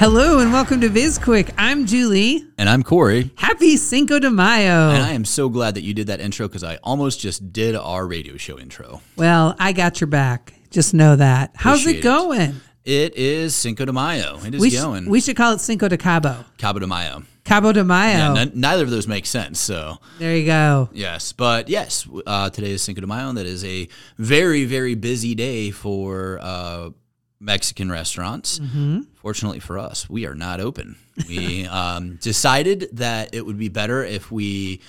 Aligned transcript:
Hello 0.00 0.38
and 0.38 0.50
welcome 0.50 0.80
to 0.80 0.88
BizQuick. 0.88 1.52
I'm 1.58 1.84
Julie. 1.84 2.42
And 2.56 2.70
I'm 2.70 2.82
Corey. 2.82 3.30
Happy 3.36 3.76
Cinco 3.76 4.18
de 4.18 4.30
Mayo. 4.30 4.88
And 4.88 5.02
I 5.02 5.12
am 5.12 5.26
so 5.26 5.50
glad 5.50 5.74
that 5.74 5.82
you 5.82 5.92
did 5.92 6.06
that 6.06 6.20
intro 6.20 6.48
because 6.48 6.64
I 6.64 6.76
almost 6.76 7.20
just 7.20 7.52
did 7.52 7.76
our 7.76 8.06
radio 8.06 8.38
show 8.38 8.58
intro. 8.58 9.02
well, 9.16 9.54
I 9.58 9.72
got 9.72 10.00
your 10.00 10.08
back. 10.08 10.54
Just 10.70 10.94
know 10.94 11.16
that. 11.16 11.50
How's 11.54 11.82
Appreciate 11.82 12.00
it 12.00 12.02
going? 12.02 12.60
It 12.82 13.14
is 13.14 13.54
Cinco 13.54 13.84
de 13.84 13.92
Mayo. 13.92 14.38
It 14.42 14.54
is 14.54 14.60
We, 14.62 14.70
sh- 14.70 14.80
going. 14.80 15.10
we 15.10 15.20
should 15.20 15.36
call 15.36 15.52
it 15.52 15.60
Cinco 15.60 15.86
de 15.86 15.98
Cabo. 15.98 16.46
Cabo 16.56 16.78
de 16.78 16.86
Mayo. 16.86 17.24
Cabo 17.44 17.70
de 17.72 17.84
Mayo. 17.84 18.34
Yeah, 18.34 18.40
n- 18.40 18.52
neither 18.54 18.84
of 18.84 18.90
those 18.90 19.06
make 19.06 19.26
sense. 19.26 19.60
So, 19.60 19.98
there 20.18 20.34
you 20.34 20.46
go. 20.46 20.88
yes. 20.94 21.32
But 21.32 21.68
yes, 21.68 22.08
uh, 22.26 22.48
today 22.48 22.70
is 22.70 22.80
Cinco 22.80 23.02
de 23.02 23.06
Mayo. 23.06 23.28
And 23.28 23.36
that 23.36 23.44
is 23.46 23.62
a 23.66 23.86
very, 24.16 24.64
very 24.64 24.94
busy 24.94 25.34
day 25.34 25.70
for 25.70 26.38
uh, 26.40 26.90
Mexican 27.40 27.90
restaurants. 27.90 28.60
Fortunately 29.14 29.60
for 29.60 29.78
us, 29.78 30.08
we 30.08 30.26
are 30.26 30.34
not 30.34 30.60
open. 30.60 30.96
We 31.28 31.66
um, 31.66 32.16
decided 32.16 32.88
that 32.92 33.34
it 33.34 33.44
would 33.46 33.58
be 33.58 33.68
better 33.68 34.04
if 34.04 34.30
we 34.30 34.80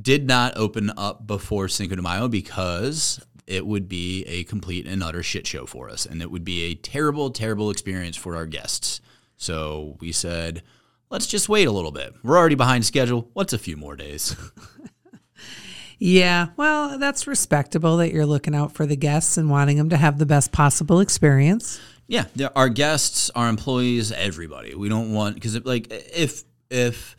did 0.00 0.26
not 0.26 0.56
open 0.56 0.92
up 0.96 1.26
before 1.26 1.68
Cinco 1.68 1.96
de 1.96 2.02
Mayo 2.02 2.28
because 2.28 3.20
it 3.46 3.66
would 3.66 3.88
be 3.88 4.24
a 4.24 4.44
complete 4.44 4.86
and 4.86 5.02
utter 5.02 5.22
shit 5.22 5.46
show 5.46 5.66
for 5.66 5.88
us. 5.90 6.06
And 6.06 6.22
it 6.22 6.30
would 6.30 6.44
be 6.44 6.64
a 6.64 6.74
terrible, 6.74 7.30
terrible 7.30 7.70
experience 7.70 8.16
for 8.16 8.36
our 8.36 8.46
guests. 8.46 9.00
So 9.36 9.96
we 10.00 10.12
said, 10.12 10.62
let's 11.10 11.26
just 11.26 11.48
wait 11.48 11.68
a 11.68 11.72
little 11.72 11.92
bit. 11.92 12.14
We're 12.22 12.38
already 12.38 12.54
behind 12.54 12.84
schedule. 12.84 13.28
What's 13.32 13.52
a 13.52 13.58
few 13.58 13.76
more 13.76 13.96
days? 13.96 14.34
Yeah, 15.98 16.48
well, 16.56 16.98
that's 16.98 17.26
respectable 17.26 17.96
that 17.98 18.12
you're 18.12 18.26
looking 18.26 18.54
out 18.54 18.72
for 18.72 18.84
the 18.84 18.96
guests 18.96 19.38
and 19.38 19.48
wanting 19.48 19.78
them 19.78 19.88
to 19.90 19.96
have 19.96 20.18
the 20.18 20.26
best 20.26 20.52
possible 20.52 21.00
experience. 21.00 21.80
Yeah, 22.08 22.26
our 22.54 22.68
guests, 22.68 23.30
our 23.34 23.48
employees, 23.48 24.12
everybody. 24.12 24.74
We 24.74 24.88
don't 24.88 25.12
want 25.12 25.34
because 25.34 25.64
like 25.64 25.88
if 25.90 26.44
if 26.70 27.16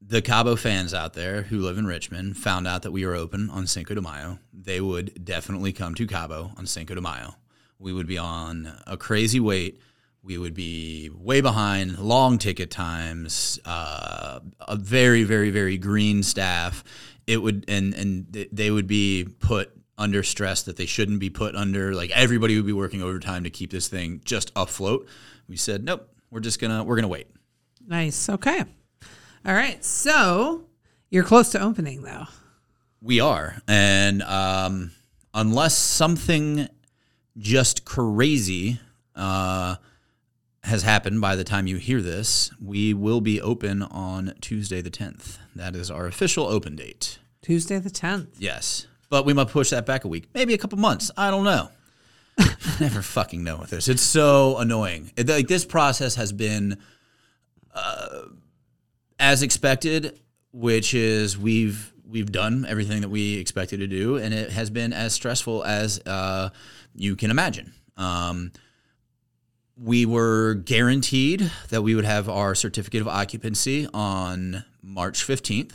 the 0.00 0.20
Cabo 0.20 0.56
fans 0.56 0.92
out 0.92 1.14
there 1.14 1.42
who 1.42 1.60
live 1.60 1.78
in 1.78 1.86
Richmond 1.86 2.36
found 2.36 2.66
out 2.66 2.82
that 2.82 2.90
we 2.90 3.04
are 3.04 3.14
open 3.14 3.48
on 3.50 3.66
Cinco 3.66 3.94
de 3.94 4.02
Mayo, 4.02 4.38
they 4.52 4.80
would 4.80 5.24
definitely 5.24 5.72
come 5.72 5.94
to 5.94 6.06
Cabo 6.06 6.50
on 6.58 6.66
Cinco 6.66 6.94
de 6.94 7.00
Mayo. 7.00 7.36
We 7.78 7.92
would 7.92 8.06
be 8.06 8.18
on 8.18 8.72
a 8.86 8.96
crazy 8.96 9.40
wait. 9.40 9.80
We 10.22 10.38
would 10.38 10.54
be 10.54 11.10
way 11.14 11.40
behind, 11.40 11.98
long 11.98 12.38
ticket 12.38 12.70
times, 12.70 13.60
uh, 13.64 14.40
a 14.60 14.76
very, 14.76 15.22
very, 15.22 15.50
very 15.50 15.78
green 15.78 16.22
staff. 16.22 16.82
It 17.26 17.38
would 17.38 17.64
and 17.68 17.94
and 17.94 18.48
they 18.50 18.70
would 18.70 18.86
be 18.86 19.26
put 19.38 19.70
under 19.96 20.22
stress 20.22 20.62
that 20.64 20.76
they 20.76 20.86
shouldn't 20.86 21.20
be 21.20 21.30
put 21.30 21.54
under. 21.54 21.94
Like 21.94 22.10
everybody 22.10 22.56
would 22.56 22.66
be 22.66 22.72
working 22.72 23.02
overtime 23.02 23.44
to 23.44 23.50
keep 23.50 23.70
this 23.70 23.88
thing 23.88 24.20
just 24.24 24.52
afloat. 24.56 25.08
We 25.48 25.56
said, 25.56 25.84
nope, 25.84 26.08
we're 26.30 26.40
just 26.40 26.60
gonna 26.60 26.82
we're 26.84 26.96
gonna 26.96 27.08
wait. 27.08 27.28
Nice. 27.86 28.28
Okay. 28.28 28.64
All 29.46 29.54
right. 29.54 29.84
So 29.84 30.64
you're 31.10 31.24
close 31.24 31.50
to 31.50 31.60
opening, 31.60 32.02
though. 32.02 32.26
We 33.00 33.20
are, 33.20 33.58
and 33.68 34.22
um, 34.22 34.92
unless 35.34 35.76
something 35.76 36.68
just 37.36 37.84
crazy 37.84 38.80
uh, 39.14 39.76
has 40.62 40.82
happened 40.82 41.20
by 41.20 41.36
the 41.36 41.44
time 41.44 41.66
you 41.66 41.76
hear 41.76 42.00
this, 42.00 42.50
we 42.62 42.94
will 42.94 43.20
be 43.20 43.40
open 43.42 43.82
on 43.82 44.34
Tuesday 44.40 44.80
the 44.80 44.90
tenth. 44.90 45.38
That 45.54 45.76
is 45.76 45.90
our 45.90 46.06
official 46.06 46.46
open 46.46 46.76
date. 46.76 47.18
Tuesday 47.42 47.78
the 47.78 47.90
10th. 47.90 48.28
Yes, 48.38 48.86
but 49.08 49.24
we 49.24 49.32
might 49.32 49.48
push 49.48 49.70
that 49.70 49.86
back 49.86 50.04
a 50.04 50.08
week, 50.08 50.28
maybe 50.34 50.54
a 50.54 50.58
couple 50.58 50.78
months. 50.78 51.10
I 51.16 51.30
don't 51.30 51.44
know. 51.44 51.68
Never 52.80 53.02
fucking 53.02 53.44
know 53.44 53.58
with 53.58 53.70
this. 53.70 53.88
It's 53.88 54.02
so 54.02 54.58
annoying. 54.58 55.12
It- 55.16 55.28
like 55.28 55.48
this 55.48 55.64
process 55.64 56.16
has 56.16 56.32
been 56.32 56.78
uh, 57.74 58.22
as 59.18 59.42
expected, 59.42 60.20
which 60.52 60.94
is 60.94 61.38
we've 61.38 61.92
we've 62.08 62.30
done 62.32 62.64
everything 62.68 63.00
that 63.00 63.08
we 63.08 63.34
expected 63.38 63.80
to 63.80 63.86
do, 63.86 64.16
and 64.16 64.32
it 64.34 64.50
has 64.50 64.70
been 64.70 64.92
as 64.92 65.12
stressful 65.12 65.64
as 65.64 66.00
uh, 66.06 66.50
you 66.94 67.16
can 67.16 67.30
imagine. 67.30 67.72
Um, 67.96 68.52
we 69.76 70.06
were 70.06 70.54
guaranteed 70.54 71.50
that 71.70 71.82
we 71.82 71.94
would 71.96 72.04
have 72.04 72.28
our 72.28 72.54
certificate 72.54 73.00
of 73.00 73.08
occupancy 73.08 73.88
on 73.92 74.64
March 74.82 75.26
15th. 75.26 75.72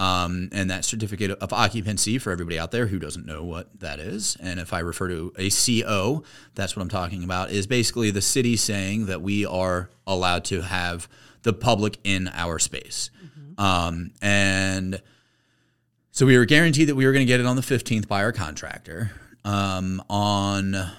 Um, 0.00 0.48
and 0.52 0.70
that 0.70 0.86
certificate 0.86 1.30
of 1.30 1.52
occupancy 1.52 2.16
for 2.16 2.30
everybody 2.32 2.58
out 2.58 2.70
there 2.70 2.86
who 2.86 2.98
doesn't 2.98 3.26
know 3.26 3.44
what 3.44 3.80
that 3.80 4.00
is, 4.00 4.34
and 4.40 4.58
if 4.58 4.72
I 4.72 4.78
refer 4.78 5.08
to 5.08 5.30
a 5.36 5.50
CO, 5.50 6.22
that's 6.54 6.74
what 6.74 6.80
I'm 6.80 6.88
talking 6.88 7.22
about, 7.22 7.50
is 7.50 7.66
basically 7.66 8.10
the 8.10 8.22
city 8.22 8.56
saying 8.56 9.06
that 9.06 9.20
we 9.20 9.44
are 9.44 9.90
allowed 10.06 10.46
to 10.46 10.62
have 10.62 11.06
the 11.42 11.52
public 11.52 11.98
in 12.02 12.28
our 12.32 12.58
space. 12.58 13.10
Um, 13.58 14.12
and 14.22 15.02
so 16.12 16.24
we 16.24 16.38
were 16.38 16.46
guaranteed 16.46 16.88
that 16.88 16.94
we 16.94 17.04
were 17.04 17.12
going 17.12 17.26
to 17.26 17.30
get 17.30 17.40
it 17.40 17.46
on 17.46 17.56
the 17.56 17.62
15th 17.62 18.08
by 18.08 18.22
our 18.22 18.32
contractor. 18.32 19.12
Um, 19.44 20.02
on 20.08 20.74
uh, 20.74 20.92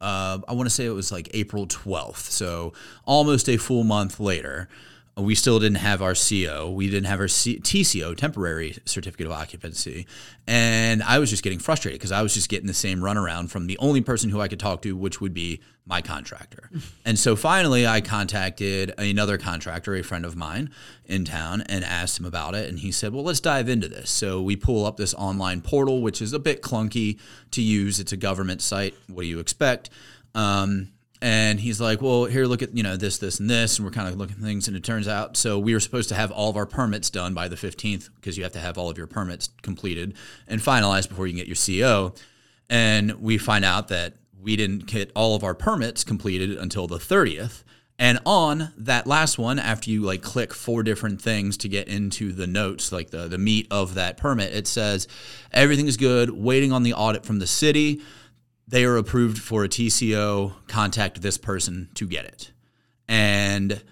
I 0.00 0.52
want 0.52 0.66
to 0.68 0.70
say 0.70 0.84
it 0.84 0.90
was 0.90 1.10
like 1.10 1.30
April 1.32 1.66
12th. 1.66 2.30
So 2.30 2.74
almost 3.06 3.48
a 3.48 3.56
full 3.56 3.84
month 3.84 4.20
later, 4.20 4.68
we 5.16 5.34
still 5.34 5.58
didn't 5.58 5.78
have 5.78 6.02
our 6.02 6.14
CO. 6.14 6.70
We 6.70 6.90
didn't 6.90 7.06
have 7.06 7.20
our 7.20 7.28
C- 7.28 7.58
TCO, 7.58 8.14
temporary 8.14 8.76
certificate 8.84 9.26
of 9.26 9.32
occupancy. 9.32 10.06
And 10.46 11.02
I 11.02 11.18
was 11.18 11.30
just 11.30 11.42
getting 11.42 11.58
frustrated 11.58 11.98
because 11.98 12.12
I 12.12 12.20
was 12.20 12.34
just 12.34 12.50
getting 12.50 12.66
the 12.66 12.74
same 12.74 13.00
runaround 13.00 13.48
from 13.48 13.66
the 13.66 13.78
only 13.78 14.02
person 14.02 14.28
who 14.28 14.42
I 14.42 14.48
could 14.48 14.60
talk 14.60 14.82
to, 14.82 14.94
which 14.94 15.18
would 15.22 15.32
be 15.32 15.62
my 15.86 16.02
contractor. 16.02 16.70
and 17.06 17.18
so 17.18 17.34
finally, 17.34 17.86
I 17.86 18.02
contacted 18.02 18.92
another 18.98 19.38
contractor, 19.38 19.94
a 19.94 20.02
friend 20.02 20.26
of 20.26 20.36
mine 20.36 20.70
in 21.06 21.24
town, 21.24 21.62
and 21.62 21.82
asked 21.82 22.20
him 22.20 22.26
about 22.26 22.54
it. 22.54 22.68
And 22.68 22.80
he 22.80 22.92
said, 22.92 23.14
Well, 23.14 23.24
let's 23.24 23.40
dive 23.40 23.70
into 23.70 23.88
this. 23.88 24.10
So 24.10 24.42
we 24.42 24.54
pull 24.54 24.84
up 24.84 24.98
this 24.98 25.14
online 25.14 25.62
portal, 25.62 26.02
which 26.02 26.20
is 26.20 26.34
a 26.34 26.38
bit 26.38 26.60
clunky 26.60 27.18
to 27.52 27.62
use. 27.62 27.98
It's 27.98 28.12
a 28.12 28.18
government 28.18 28.60
site. 28.60 28.94
What 29.08 29.22
do 29.22 29.28
you 29.28 29.38
expect? 29.38 29.88
Um, 30.34 30.92
and 31.22 31.58
he's 31.58 31.80
like, 31.80 32.02
well, 32.02 32.26
here, 32.26 32.44
look 32.44 32.62
at, 32.62 32.76
you 32.76 32.82
know, 32.82 32.96
this, 32.96 33.18
this, 33.18 33.40
and 33.40 33.48
this. 33.48 33.78
And 33.78 33.86
we're 33.86 33.92
kind 33.92 34.08
of 34.08 34.16
looking 34.16 34.36
things. 34.36 34.68
And 34.68 34.76
it 34.76 34.84
turns 34.84 35.08
out, 35.08 35.36
so 35.36 35.58
we 35.58 35.72
were 35.72 35.80
supposed 35.80 36.10
to 36.10 36.14
have 36.14 36.30
all 36.30 36.50
of 36.50 36.56
our 36.56 36.66
permits 36.66 37.08
done 37.08 37.32
by 37.32 37.48
the 37.48 37.56
15th 37.56 38.10
because 38.16 38.36
you 38.36 38.44
have 38.44 38.52
to 38.52 38.60
have 38.60 38.76
all 38.76 38.90
of 38.90 38.98
your 38.98 39.06
permits 39.06 39.48
completed 39.62 40.14
and 40.46 40.60
finalized 40.60 41.08
before 41.08 41.26
you 41.26 41.32
can 41.32 41.44
get 41.44 41.48
your 41.48 41.84
CO. 41.84 42.14
And 42.68 43.12
we 43.22 43.38
find 43.38 43.64
out 43.64 43.88
that 43.88 44.14
we 44.40 44.56
didn't 44.56 44.86
get 44.86 45.10
all 45.16 45.34
of 45.34 45.42
our 45.42 45.54
permits 45.54 46.04
completed 46.04 46.50
until 46.58 46.86
the 46.86 46.98
30th. 46.98 47.62
And 47.98 48.18
on 48.26 48.72
that 48.76 49.06
last 49.06 49.38
one, 49.38 49.58
after 49.58 49.90
you 49.90 50.02
like 50.02 50.20
click 50.20 50.52
four 50.52 50.82
different 50.82 51.22
things 51.22 51.56
to 51.58 51.68
get 51.68 51.88
into 51.88 52.30
the 52.32 52.46
notes, 52.46 52.92
like 52.92 53.08
the, 53.08 53.26
the 53.26 53.38
meat 53.38 53.66
of 53.70 53.94
that 53.94 54.18
permit, 54.18 54.54
it 54.54 54.66
says 54.66 55.08
everything 55.50 55.86
is 55.86 55.96
good, 55.96 56.28
waiting 56.28 56.72
on 56.72 56.82
the 56.82 56.92
audit 56.92 57.24
from 57.24 57.38
the 57.38 57.46
city 57.46 58.02
they 58.68 58.84
are 58.84 58.96
approved 58.96 59.38
for 59.38 59.64
a 59.64 59.68
TCO, 59.68 60.52
contact 60.66 61.22
this 61.22 61.38
person 61.38 61.88
to 61.94 62.06
get 62.06 62.24
it. 62.24 62.52
And 63.08 63.82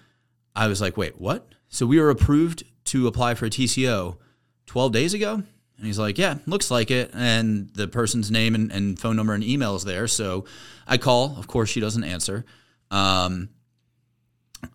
I 0.55 0.67
was 0.67 0.81
like, 0.81 0.97
wait, 0.97 1.19
what? 1.19 1.47
So 1.69 1.85
we 1.85 1.99
were 1.99 2.09
approved 2.09 2.63
to 2.85 3.07
apply 3.07 3.35
for 3.35 3.45
a 3.45 3.49
TCO 3.49 4.17
12 4.65 4.91
days 4.91 5.13
ago? 5.13 5.33
And 5.77 5.85
he's 5.85 5.99
like, 5.99 6.17
yeah, 6.17 6.37
looks 6.45 6.71
like 6.71 6.91
it. 6.91 7.11
And 7.13 7.69
the 7.73 7.87
person's 7.87 8.31
name 8.31 8.55
and, 8.55 8.71
and 8.71 8.97
phone 8.99 9.15
number 9.15 9.33
and 9.33 9.43
email 9.43 9.75
is 9.75 9.83
there. 9.83 10.07
So 10.07 10.45
I 10.87 10.97
call. 10.97 11.37
Of 11.37 11.47
course, 11.47 11.69
she 11.69 11.79
doesn't 11.79 12.03
answer. 12.03 12.45
Um, 12.91 13.49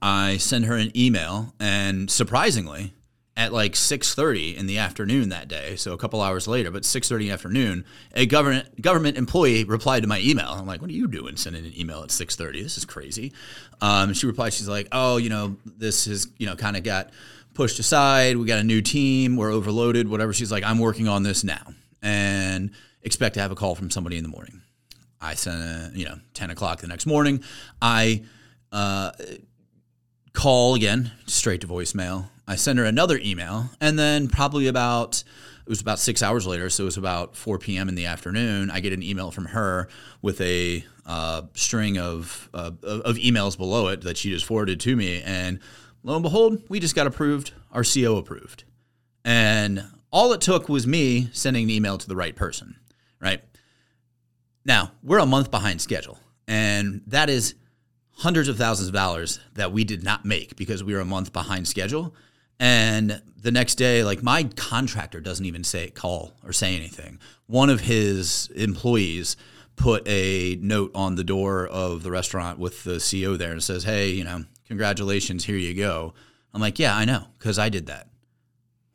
I 0.02 0.37
send 0.37 0.67
her 0.67 0.76
an 0.76 0.97
email, 0.97 1.55
and 1.58 2.11
surprisingly, 2.11 2.93
at 3.40 3.54
like 3.54 3.72
6:30 3.72 4.54
in 4.54 4.66
the 4.66 4.76
afternoon 4.76 5.31
that 5.31 5.48
day, 5.48 5.75
so 5.75 5.94
a 5.94 5.96
couple 5.96 6.20
hours 6.20 6.46
later, 6.46 6.70
but 6.70 6.84
6:30 6.84 7.25
in 7.25 7.28
the 7.28 7.32
afternoon, 7.32 7.84
a 8.14 8.26
government 8.26 8.82
government 8.82 9.16
employee 9.16 9.64
replied 9.64 10.02
to 10.02 10.06
my 10.06 10.20
email. 10.20 10.48
I'm 10.50 10.66
like, 10.66 10.82
"What 10.82 10.90
are 10.90 10.94
you 10.94 11.08
doing 11.08 11.37
sending 11.37 11.64
an 11.64 11.72
email 11.78 12.02
at 12.02 12.10
6:30? 12.10 12.62
This 12.62 12.76
is 12.76 12.84
crazy." 12.84 13.32
Um, 13.81 14.12
she 14.12 14.26
replied, 14.26 14.52
she's 14.52 14.69
like, 14.69 14.88
"Oh, 14.92 15.16
you 15.16 15.31
know, 15.31 15.56
this 15.64 16.06
is 16.06 16.28
you 16.37 16.46
know 16.46 16.54
kind 16.54 16.76
of 16.76 16.82
got 16.82 17.12
pushed 17.54 17.78
aside. 17.78 18.37
We 18.37 18.44
got 18.44 18.58
a 18.58 18.64
new 18.64 18.82
team. 18.82 19.37
We're 19.37 19.52
overloaded. 19.52 20.06
Whatever." 20.06 20.34
She's 20.34 20.52
like, 20.52 20.62
"I'm 20.62 20.78
working 20.78 21.08
on 21.08 21.22
this 21.22 21.42
now," 21.42 21.72
and 22.02 22.72
expect 23.02 23.34
to 23.37 23.40
have 23.40 23.52
a 23.52 23.56
call 23.56 23.75
from 23.75 23.90
somebody 23.90 24.19
in 24.19 24.22
the 24.22 24.28
morning. 24.28 24.60
I 25.19 25.34
sent 25.34 25.62
a, 25.62 25.90
you 25.94 26.04
know, 26.04 26.16
10 26.34 26.50
o'clock 26.50 26.81
the 26.81 26.87
next 26.88 27.06
morning. 27.06 27.42
I 27.81 28.22
uh, 28.72 29.12
call 30.32 30.75
again, 30.75 31.12
straight 31.27 31.61
to 31.62 31.67
voicemail. 31.67 32.27
I 32.47 32.56
send 32.56 32.79
her 32.79 32.85
another 32.85 33.19
email, 33.23 33.71
and 33.81 33.99
then 33.99 34.29
probably 34.29 34.67
about 34.67 35.23
it 35.65 35.69
was 35.69 35.81
about 35.81 36.00
six 36.00 36.21
hours 36.23 36.47
later, 36.47 36.69
so 36.69 36.82
it 36.82 36.87
was 36.87 36.97
about 36.97 37.37
4 37.37 37.59
p.m. 37.59 37.88
in 37.88 37.94
the 37.94 38.06
afternoon. 38.06 38.71
I 38.71 38.81
get 38.81 38.93
an 38.93 39.05
email 39.05 39.31
from 39.31 39.44
her 39.47 39.88
with 40.21 40.41
a 40.41 40.85
uh, 41.06 41.43
string 41.55 41.97
of 41.97 42.49
uh, 42.53 42.73
of 42.82 43.17
emails 43.17 43.56
below 43.56 43.88
it 43.88 44.00
that 44.03 44.17
she 44.17 44.31
just 44.31 44.47
forwarded 44.47 44.81
to 44.81 44.97
me, 44.97 45.23
and 45.23 45.61
lo 46.03 46.15
and 46.15 46.23
behold, 46.23 46.62
we 46.69 46.81
just 46.81 46.97
got 46.97 47.06
approved. 47.06 47.53
Our 47.73 47.85
CO 47.85 48.17
approved, 48.17 48.65
and 49.25 49.85
all 50.11 50.33
it 50.33 50.41
took 50.41 50.69
was 50.69 50.87
me 50.87 51.29
sending 51.33 51.65
an 51.65 51.71
email 51.71 51.99
to 51.99 52.09
the 52.09 52.17
right 52.17 52.35
person. 52.35 52.76
Right 53.21 53.43
now, 54.65 54.93
we're 55.05 55.19
a 55.19 55.26
month 55.26 55.53
behind 55.53 55.81
schedule, 55.81 56.19
and 56.49 57.03
that 57.06 57.31
is 57.31 57.55
hundreds 58.12 58.49
of 58.49 58.59
thousands 58.59 58.89
of 58.89 58.95
dollars 58.95 59.41
that 59.55 59.73
we 59.73 59.85
did 59.85 60.03
not 60.03 60.25
make 60.25 60.57
because 60.57 60.85
we 60.85 60.95
were 60.95 61.01
a 61.01 61.05
month 61.05 61.33
behind 61.33 61.67
schedule. 61.67 62.15
And 62.59 63.23
the 63.41 63.51
next 63.51 63.77
day, 63.77 64.05
like 64.05 64.23
my 64.23 64.45
contractor 64.45 65.21
doesn't 65.21 65.47
even 65.47 65.65
say 65.65 65.89
call 65.89 66.33
or 66.45 66.53
say 66.53 66.77
anything. 66.77 67.19
One 67.47 67.71
of 67.71 67.81
his 67.81 68.51
employees 68.55 69.37
put 69.77 70.07
a 70.07 70.59
note 70.61 70.91
on 70.95 71.15
the 71.15 71.25
door 71.25 71.67
of 71.67 72.03
the 72.03 72.11
restaurant 72.11 72.59
with 72.59 72.85
the 72.85 73.01
CO 73.01 73.37
there 73.37 73.53
and 73.53 73.62
says, 73.62 73.85
Hey, 73.85 74.11
you 74.11 74.25
know, 74.25 74.45
congratulations, 74.69 75.45
here 75.47 75.57
you 75.57 75.75
go. 75.75 76.12
I'm 76.53 76.61
like, 76.61 76.79
Yeah, 76.79 76.95
I 76.95 77.07
know, 77.07 77.25
because 77.39 77.59
I 77.59 77.71
did 77.71 77.87
that. 77.87 78.09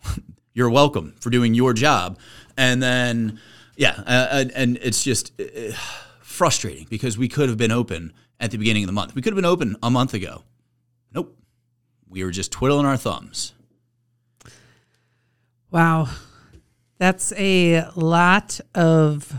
You're 0.54 0.70
welcome 0.70 1.16
for 1.20 1.32
doing 1.32 1.56
your 1.56 1.74
job. 1.74 2.20
And 2.56 2.82
then, 2.82 3.40
yeah, 3.76 4.02
uh, 4.06 4.46
and 4.56 4.78
it's 4.82 5.04
just 5.04 5.34
uh, 5.42 5.74
frustrating 6.22 6.86
because 6.90 7.18
we 7.18 7.28
could 7.28 7.50
have 7.50 7.58
been 7.58 7.72
open 7.72 8.14
at 8.40 8.52
the 8.52 8.58
beginning 8.58 8.84
of 8.84 8.88
the 8.88 8.94
month. 8.94 9.16
We 9.16 9.22
could 9.22 9.34
have 9.34 9.38
been 9.38 9.46
open 9.46 9.76
a 9.82 9.90
month 9.90 10.14
ago. 10.14 10.44
Nope. 11.14 11.38
We 12.10 12.24
were 12.24 12.32
just 12.32 12.52
twiddling 12.52 12.86
our 12.86 12.98
thumbs. 12.98 13.54
Wow. 15.72 16.10
That's 16.98 17.34
a 17.34 17.86
lot 17.96 18.60
of 18.74 19.34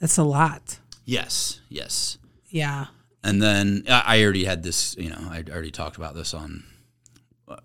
that's 0.00 0.16
a 0.16 0.22
lot. 0.22 0.78
Yes, 1.04 1.60
yes. 1.68 2.18
Yeah. 2.48 2.86
And 3.24 3.42
then 3.42 3.84
I 3.88 4.22
already 4.22 4.44
had 4.44 4.62
this, 4.62 4.96
you 4.96 5.10
know, 5.10 5.18
I 5.30 5.42
already 5.50 5.70
talked 5.70 5.96
about 5.96 6.14
this 6.14 6.32
on 6.32 6.64
uh, 7.48 7.56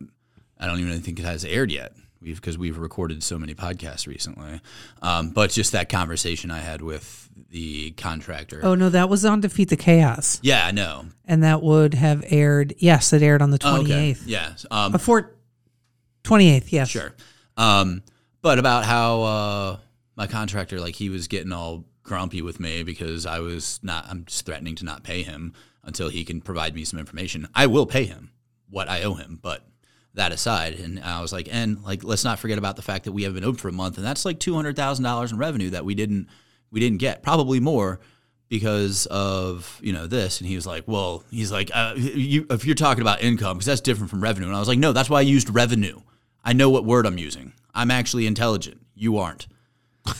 I 0.57 0.65
don't 0.65 0.79
even 0.79 1.01
think 1.01 1.19
it 1.19 1.25
has 1.25 1.45
aired 1.45 1.71
yet. 1.71 1.93
We've 2.23 2.35
because 2.39 2.57
we've 2.57 2.77
recorded 2.77 3.21
so 3.21 3.37
many 3.37 3.53
podcasts 3.53 4.07
recently. 4.07 4.61
Um, 5.01 5.29
but 5.31 5.51
just 5.51 5.73
that 5.73 5.89
conversation 5.89 6.51
I 6.51 6.59
had 6.59 6.81
with 6.81 7.29
the 7.49 7.91
contractor. 7.91 8.61
Oh 8.63 8.75
no, 8.75 8.89
that 8.89 9.09
was 9.09 9.25
on 9.25 9.41
Defeat 9.41 9.69
the 9.69 9.75
Chaos. 9.75 10.39
Yeah, 10.41 10.65
I 10.65 10.71
know. 10.71 11.05
And 11.25 11.43
that 11.43 11.61
would 11.61 11.93
have 11.95 12.23
aired. 12.27 12.73
Yes, 12.77 13.11
it 13.13 13.21
aired 13.21 13.41
on 13.41 13.49
the 13.51 13.59
Oh, 13.63 13.75
twenty 13.77 13.91
okay. 13.93 14.09
eighth. 14.11 14.25
Yeah. 14.25 14.53
Um, 14.71 14.91
Before 14.91 15.35
twenty 16.23 16.49
eighth. 16.49 16.71
Yes. 16.71 16.89
Sure. 16.89 17.13
Um, 17.57 18.03
but 18.41 18.57
about 18.59 18.85
how 18.85 19.21
uh, 19.21 19.77
my 20.15 20.27
contractor, 20.27 20.79
like 20.79 20.95
he 20.95 21.09
was 21.09 21.27
getting 21.27 21.51
all 21.51 21.85
grumpy 22.03 22.41
with 22.41 22.59
me 22.59 22.83
because 22.83 23.25
I 23.25 23.39
was 23.39 23.79
not, 23.83 24.05
I'm 24.09 24.25
just 24.25 24.45
threatening 24.45 24.75
to 24.75 24.85
not 24.85 25.03
pay 25.03 25.23
him 25.23 25.53
until 25.83 26.09
he 26.09 26.25
can 26.25 26.41
provide 26.41 26.75
me 26.75 26.83
some 26.83 26.99
information. 26.99 27.47
I 27.55 27.67
will 27.67 27.85
pay 27.85 28.05
him 28.05 28.31
what 28.69 28.89
I 28.89 29.03
owe 29.03 29.13
him, 29.13 29.39
but 29.41 29.65
that 30.15 30.31
aside, 30.31 30.75
and 30.75 30.99
I 30.99 31.21
was 31.21 31.33
like, 31.33 31.47
and 31.51 31.81
like, 31.83 32.03
let's 32.03 32.23
not 32.23 32.39
forget 32.39 32.57
about 32.57 32.75
the 32.75 32.81
fact 32.81 33.05
that 33.05 33.11
we 33.11 33.23
haven't 33.23 33.35
been 33.35 33.43
open 33.43 33.57
for 33.57 33.69
a 33.69 33.73
month, 33.73 33.97
and 33.97 34.05
that's 34.05 34.25
like 34.25 34.39
two 34.39 34.55
hundred 34.55 34.75
thousand 34.75 35.03
dollars 35.03 35.31
in 35.31 35.37
revenue 35.37 35.71
that 35.71 35.85
we 35.85 35.95
didn't, 35.95 36.27
we 36.71 36.79
didn't 36.79 36.99
get, 36.99 37.23
probably 37.23 37.59
more 37.59 37.99
because 38.49 39.07
of 39.07 39.79
you 39.81 39.91
know 39.91 40.05
this 40.05 40.39
and 40.39 40.47
he 40.47 40.53
was 40.53 40.67
like 40.67 40.83
well 40.85 41.23
he's 41.31 41.51
like 41.51 41.71
uh, 41.73 41.93
you, 41.95 42.45
if 42.51 42.65
you're 42.65 42.75
talking 42.75 43.01
about 43.01 43.23
income 43.23 43.57
because 43.57 43.65
that's 43.65 43.81
different 43.81 44.11
from 44.11 44.21
revenue 44.21 44.45
and 44.45 44.55
i 44.55 44.59
was 44.59 44.67
like 44.67 44.77
no 44.77 44.91
that's 44.91 45.09
why 45.09 45.17
i 45.17 45.21
used 45.21 45.49
revenue 45.49 45.99
I 46.43 46.53
know 46.53 46.69
what 46.69 46.85
word 46.85 47.05
I'm 47.05 47.17
using. 47.17 47.53
I'm 47.73 47.89
actually 47.89 48.27
intelligent. 48.27 48.81
You 48.95 49.17
aren't. 49.17 49.47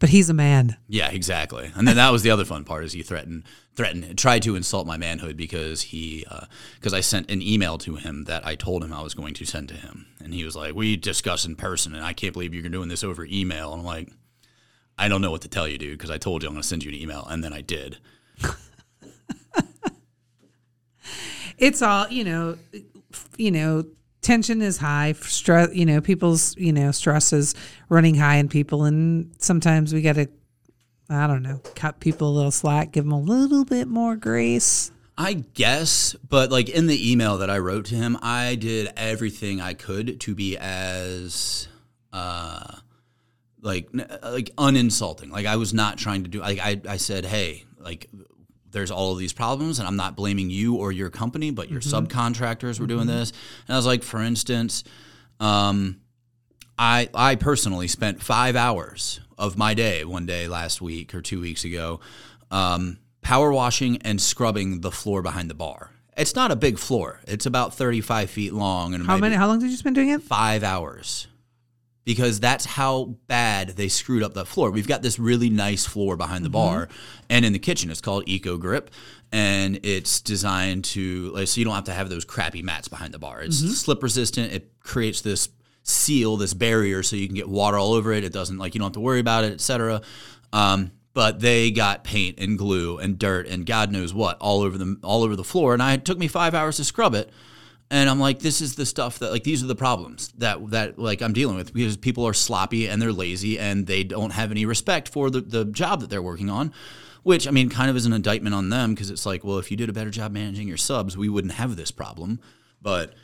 But 0.00 0.10
he's 0.10 0.28
a 0.28 0.34
man. 0.34 0.76
Yeah, 0.86 1.08
exactly. 1.08 1.72
And 1.74 1.86
then 1.86 1.96
that 1.96 2.10
was 2.10 2.22
the 2.22 2.30
other 2.30 2.44
fun 2.44 2.64
part 2.64 2.84
is 2.84 2.92
he 2.92 3.02
threatened, 3.02 3.44
threatened, 3.78 4.18
tried 4.18 4.42
to 4.42 4.56
insult 4.56 4.86
my 4.86 4.98
manhood 4.98 5.36
because 5.36 5.80
he, 5.80 6.26
uh, 6.30 6.44
because 6.74 6.92
I 6.92 7.00
sent 7.00 7.30
an 7.30 7.40
email 7.40 7.78
to 7.78 7.96
him 7.96 8.24
that 8.24 8.46
I 8.46 8.54
told 8.54 8.84
him 8.84 8.92
I 8.92 9.00
was 9.00 9.14
going 9.14 9.32
to 9.34 9.46
send 9.46 9.68
to 9.68 9.74
him, 9.74 10.06
and 10.22 10.34
he 10.34 10.44
was 10.44 10.54
like, 10.54 10.74
"We 10.74 10.96
discuss 10.96 11.46
in 11.46 11.56
person, 11.56 11.94
and 11.94 12.04
I 12.04 12.12
can't 12.12 12.34
believe 12.34 12.52
you're 12.52 12.68
doing 12.68 12.88
this 12.88 13.04
over 13.04 13.24
email." 13.24 13.72
And 13.72 13.80
I'm 13.80 13.86
like, 13.86 14.10
"I 14.98 15.08
don't 15.08 15.22
know 15.22 15.30
what 15.30 15.42
to 15.42 15.48
tell 15.48 15.66
you, 15.66 15.78
dude, 15.78 15.96
because 15.96 16.10
I 16.10 16.18
told 16.18 16.42
you 16.42 16.48
I'm 16.48 16.54
going 16.54 16.62
to 16.62 16.68
send 16.68 16.84
you 16.84 16.90
an 16.90 16.98
email, 16.98 17.26
and 17.30 17.42
then 17.42 17.54
I 17.54 17.62
did." 17.62 17.98
It's 21.58 21.82
all 21.82 22.08
you 22.08 22.24
know. 22.24 22.56
You 23.36 23.50
know, 23.50 23.84
tension 24.22 24.62
is 24.62 24.78
high. 24.78 25.12
Stress. 25.12 25.74
You 25.74 25.86
know, 25.86 26.00
people's 26.00 26.56
you 26.56 26.72
know 26.72 26.92
stress 26.92 27.32
is 27.32 27.54
running 27.88 28.14
high 28.14 28.36
in 28.36 28.48
people, 28.48 28.84
and 28.84 29.34
sometimes 29.38 29.92
we 29.92 30.02
got 30.02 30.14
to. 30.14 30.28
I 31.10 31.26
don't 31.26 31.42
know, 31.42 31.60
cut 31.74 32.00
people 32.00 32.28
a 32.28 32.34
little 32.34 32.50
slack, 32.50 32.92
give 32.92 33.04
them 33.04 33.12
a 33.12 33.20
little 33.20 33.64
bit 33.64 33.88
more 33.88 34.14
grace. 34.16 34.92
I 35.16 35.32
guess, 35.34 36.14
but 36.28 36.50
like 36.50 36.68
in 36.68 36.86
the 36.86 37.10
email 37.10 37.38
that 37.38 37.50
I 37.50 37.58
wrote 37.58 37.86
to 37.86 37.96
him, 37.96 38.16
I 38.22 38.54
did 38.54 38.92
everything 38.96 39.60
I 39.60 39.74
could 39.74 40.20
to 40.20 40.34
be 40.34 40.56
as 40.56 41.66
uh 42.12 42.76
like 43.60 43.88
like 44.22 44.50
uninsulting. 44.56 45.30
Like 45.30 45.46
I 45.46 45.56
was 45.56 45.74
not 45.74 45.98
trying 45.98 46.22
to 46.22 46.28
do 46.28 46.40
like 46.40 46.60
I 46.60 46.80
I 46.88 46.98
said, 46.98 47.24
"Hey, 47.24 47.64
like 47.78 48.08
there's 48.70 48.92
all 48.92 49.12
of 49.12 49.18
these 49.18 49.32
problems 49.32 49.80
and 49.80 49.88
I'm 49.88 49.96
not 49.96 50.14
blaming 50.14 50.50
you 50.50 50.76
or 50.76 50.92
your 50.92 51.10
company, 51.10 51.50
but 51.50 51.68
your 51.68 51.80
subcontractors 51.80 52.78
were 52.78 52.86
doing 52.86 53.08
this." 53.08 53.32
And 53.66 53.74
I 53.74 53.76
was 53.76 53.86
like, 53.86 54.04
for 54.04 54.22
instance, 54.22 54.84
um 55.40 56.00
I 56.78 57.08
I 57.12 57.34
personally 57.34 57.88
spent 57.88 58.22
5 58.22 58.54
hours 58.54 59.18
of 59.38 59.56
my 59.56 59.74
day 59.74 60.04
one 60.04 60.26
day 60.26 60.48
last 60.48 60.80
week 60.82 61.14
or 61.14 61.22
2 61.22 61.40
weeks 61.40 61.64
ago 61.64 62.00
um 62.50 62.98
power 63.22 63.52
washing 63.52 63.98
and 64.02 64.20
scrubbing 64.20 64.80
the 64.80 64.90
floor 64.90 65.22
behind 65.22 65.50
the 65.50 65.54
bar. 65.54 65.90
It's 66.16 66.34
not 66.34 66.50
a 66.50 66.56
big 66.56 66.78
floor. 66.78 67.20
It's 67.28 67.46
about 67.46 67.74
35 67.74 68.30
feet 68.30 68.52
long 68.52 68.94
and 68.94 69.06
How 69.06 69.18
many? 69.18 69.36
How 69.36 69.46
long 69.46 69.60
did 69.60 69.70
you 69.70 69.76
spend 69.76 69.94
doing 69.96 70.08
it? 70.08 70.22
five 70.22 70.64
hours 70.64 71.28
because 72.04 72.40
that's 72.40 72.64
how 72.64 73.16
bad 73.26 73.70
they 73.76 73.86
screwed 73.86 74.22
up 74.22 74.32
that 74.32 74.46
floor. 74.46 74.70
We've 74.70 74.88
got 74.88 75.02
this 75.02 75.18
really 75.18 75.50
nice 75.50 75.84
floor 75.84 76.16
behind 76.16 76.42
the 76.42 76.48
bar 76.48 76.88
and 77.28 77.44
in 77.44 77.52
the 77.52 77.58
kitchen. 77.58 77.90
It's 77.90 78.00
called 78.00 78.24
Eco 78.26 78.56
Grip 78.56 78.90
and 79.30 79.78
it's 79.82 80.22
designed 80.22 80.84
to 80.86 81.30
like 81.34 81.48
so 81.48 81.60
you 81.60 81.66
don't 81.66 81.74
have 81.74 81.84
to 81.84 81.92
have 81.92 82.08
those 82.08 82.24
crappy 82.24 82.62
mats 82.62 82.88
behind 82.88 83.12
the 83.12 83.18
bar. 83.18 83.42
It's 83.42 83.58
slip 83.78 84.02
resistant. 84.02 84.52
It 84.54 84.72
creates 84.80 85.20
this 85.20 85.50
seal, 85.88 86.36
this 86.36 86.54
barrier 86.54 87.02
so 87.02 87.16
you 87.16 87.26
can 87.26 87.36
get 87.36 87.48
water 87.48 87.76
all 87.76 87.92
over 87.92 88.12
it. 88.12 88.24
It 88.24 88.32
doesn't 88.32 88.58
like 88.58 88.74
you 88.74 88.78
don't 88.78 88.86
have 88.86 88.92
to 88.94 89.00
worry 89.00 89.20
about 89.20 89.44
it, 89.44 89.52
etc. 89.52 90.02
Um, 90.52 90.92
but 91.14 91.40
they 91.40 91.70
got 91.70 92.04
paint 92.04 92.38
and 92.38 92.58
glue 92.58 92.98
and 92.98 93.18
dirt 93.18 93.48
and 93.48 93.66
God 93.66 93.90
knows 93.90 94.14
what 94.14 94.38
all 94.38 94.60
over 94.60 94.78
the 94.78 94.98
all 95.02 95.24
over 95.24 95.34
the 95.34 95.44
floor. 95.44 95.72
And 95.72 95.82
I 95.82 95.94
it 95.94 96.04
took 96.04 96.18
me 96.18 96.28
five 96.28 96.54
hours 96.54 96.76
to 96.76 96.84
scrub 96.84 97.14
it. 97.14 97.30
And 97.90 98.10
I'm 98.10 98.20
like, 98.20 98.40
this 98.40 98.60
is 98.60 98.76
the 98.76 98.84
stuff 98.84 99.18
that 99.20 99.30
like 99.30 99.44
these 99.44 99.64
are 99.64 99.66
the 99.66 99.74
problems 99.74 100.30
that 100.38 100.70
that 100.70 100.98
like 100.98 101.22
I'm 101.22 101.32
dealing 101.32 101.56
with 101.56 101.72
because 101.72 101.96
people 101.96 102.26
are 102.26 102.34
sloppy 102.34 102.86
and 102.86 103.00
they're 103.00 103.12
lazy 103.12 103.58
and 103.58 103.86
they 103.86 104.04
don't 104.04 104.32
have 104.32 104.50
any 104.50 104.66
respect 104.66 105.08
for 105.08 105.30
the, 105.30 105.40
the 105.40 105.64
job 105.64 106.00
that 106.02 106.10
they're 106.10 106.22
working 106.22 106.50
on. 106.50 106.72
Which 107.22 107.48
I 107.48 107.50
mean 107.50 107.70
kind 107.70 107.90
of 107.90 107.96
is 107.96 108.06
an 108.06 108.12
indictment 108.12 108.54
on 108.54 108.68
them 108.68 108.94
because 108.94 109.10
it's 109.10 109.26
like, 109.26 109.42
well, 109.42 109.58
if 109.58 109.70
you 109.70 109.76
did 109.76 109.88
a 109.88 109.92
better 109.92 110.10
job 110.10 110.32
managing 110.32 110.68
your 110.68 110.76
subs, 110.76 111.16
we 111.16 111.28
wouldn't 111.30 111.54
have 111.54 111.76
this 111.76 111.90
problem. 111.90 112.40
But 112.80 113.14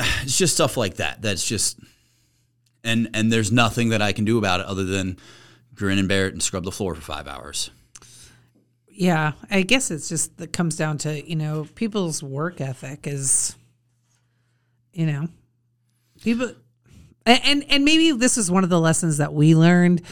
it's 0.22 0.38
just 0.38 0.54
stuff 0.54 0.76
like 0.76 0.96
that. 0.96 1.22
That's 1.22 1.46
just 1.46 1.78
and 2.82 3.10
and 3.14 3.32
there's 3.32 3.52
nothing 3.52 3.90
that 3.90 4.02
I 4.02 4.12
can 4.12 4.24
do 4.24 4.38
about 4.38 4.60
it 4.60 4.66
other 4.66 4.84
than 4.84 5.18
grin 5.74 5.98
and 5.98 6.08
bear 6.08 6.26
it 6.26 6.32
and 6.32 6.42
scrub 6.42 6.64
the 6.64 6.72
floor 6.72 6.94
for 6.94 7.00
five 7.00 7.28
hours. 7.28 7.70
Yeah, 8.88 9.32
I 9.50 9.62
guess 9.62 9.90
it's 9.90 10.08
just 10.08 10.36
that 10.38 10.52
comes 10.52 10.76
down 10.76 10.98
to 10.98 11.28
you 11.28 11.36
know 11.36 11.66
people's 11.74 12.22
work 12.22 12.60
ethic 12.60 13.06
is, 13.06 13.56
you 14.92 15.06
know, 15.06 15.28
people, 16.22 16.52
and 17.24 17.64
and, 17.68 17.84
maybe 17.84 18.12
this 18.12 18.36
is 18.36 18.50
one 18.50 18.64
of 18.64 18.70
the 18.70 18.80
lessons 18.80 19.18
that 19.18 19.32
we 19.32 19.54
learned, 19.54 20.02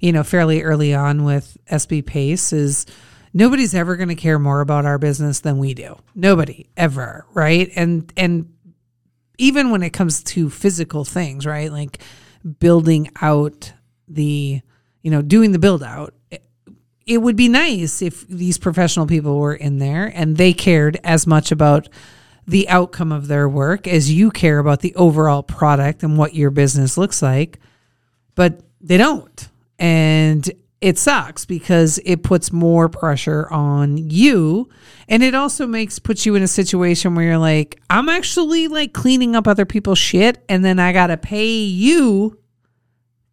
you 0.00 0.12
know, 0.12 0.22
fairly 0.22 0.62
early 0.62 0.94
on 0.94 1.24
with 1.24 1.56
SB 1.70 2.04
Pace 2.04 2.52
is 2.52 2.86
nobody's 3.32 3.74
ever 3.74 3.96
going 3.96 4.08
to 4.08 4.14
care 4.14 4.38
more 4.38 4.60
about 4.60 4.84
our 4.84 4.98
business 4.98 5.40
than 5.40 5.58
we 5.58 5.72
do. 5.72 5.96
Nobody 6.14 6.66
ever, 6.76 7.24
right? 7.32 7.70
And 7.76 8.12
and 8.16 8.53
even 9.38 9.70
when 9.70 9.82
it 9.82 9.90
comes 9.90 10.22
to 10.22 10.50
physical 10.50 11.04
things, 11.04 11.46
right? 11.46 11.70
Like 11.72 11.98
building 12.58 13.10
out 13.20 13.72
the, 14.08 14.60
you 15.02 15.10
know, 15.10 15.22
doing 15.22 15.52
the 15.52 15.58
build 15.58 15.82
out. 15.82 16.14
It 17.06 17.18
would 17.18 17.36
be 17.36 17.48
nice 17.48 18.00
if 18.00 18.26
these 18.28 18.56
professional 18.56 19.06
people 19.06 19.38
were 19.38 19.54
in 19.54 19.78
there 19.78 20.10
and 20.14 20.36
they 20.36 20.52
cared 20.52 20.98
as 21.04 21.26
much 21.26 21.52
about 21.52 21.88
the 22.46 22.68
outcome 22.68 23.12
of 23.12 23.26
their 23.26 23.48
work 23.48 23.86
as 23.86 24.12
you 24.12 24.30
care 24.30 24.58
about 24.58 24.80
the 24.80 24.94
overall 24.94 25.42
product 25.42 26.02
and 26.02 26.16
what 26.16 26.34
your 26.34 26.50
business 26.50 26.96
looks 26.96 27.20
like. 27.22 27.58
But 28.34 28.60
they 28.80 28.96
don't. 28.96 29.48
and 29.78 30.50
it 30.84 30.98
sucks 30.98 31.44
because 31.46 31.98
it 32.04 32.22
puts 32.22 32.52
more 32.52 32.88
pressure 32.88 33.50
on 33.50 33.96
you 33.96 34.68
and 35.08 35.22
it 35.22 35.34
also 35.34 35.66
makes 35.66 35.98
puts 35.98 36.26
you 36.26 36.34
in 36.34 36.42
a 36.42 36.48
situation 36.48 37.14
where 37.14 37.24
you're 37.24 37.38
like 37.38 37.80
i'm 37.90 38.08
actually 38.08 38.68
like 38.68 38.92
cleaning 38.92 39.34
up 39.34 39.46
other 39.48 39.64
people's 39.64 39.98
shit 39.98 40.44
and 40.48 40.64
then 40.64 40.78
i 40.78 40.92
gotta 40.92 41.16
pay 41.16 41.54
you 41.64 42.38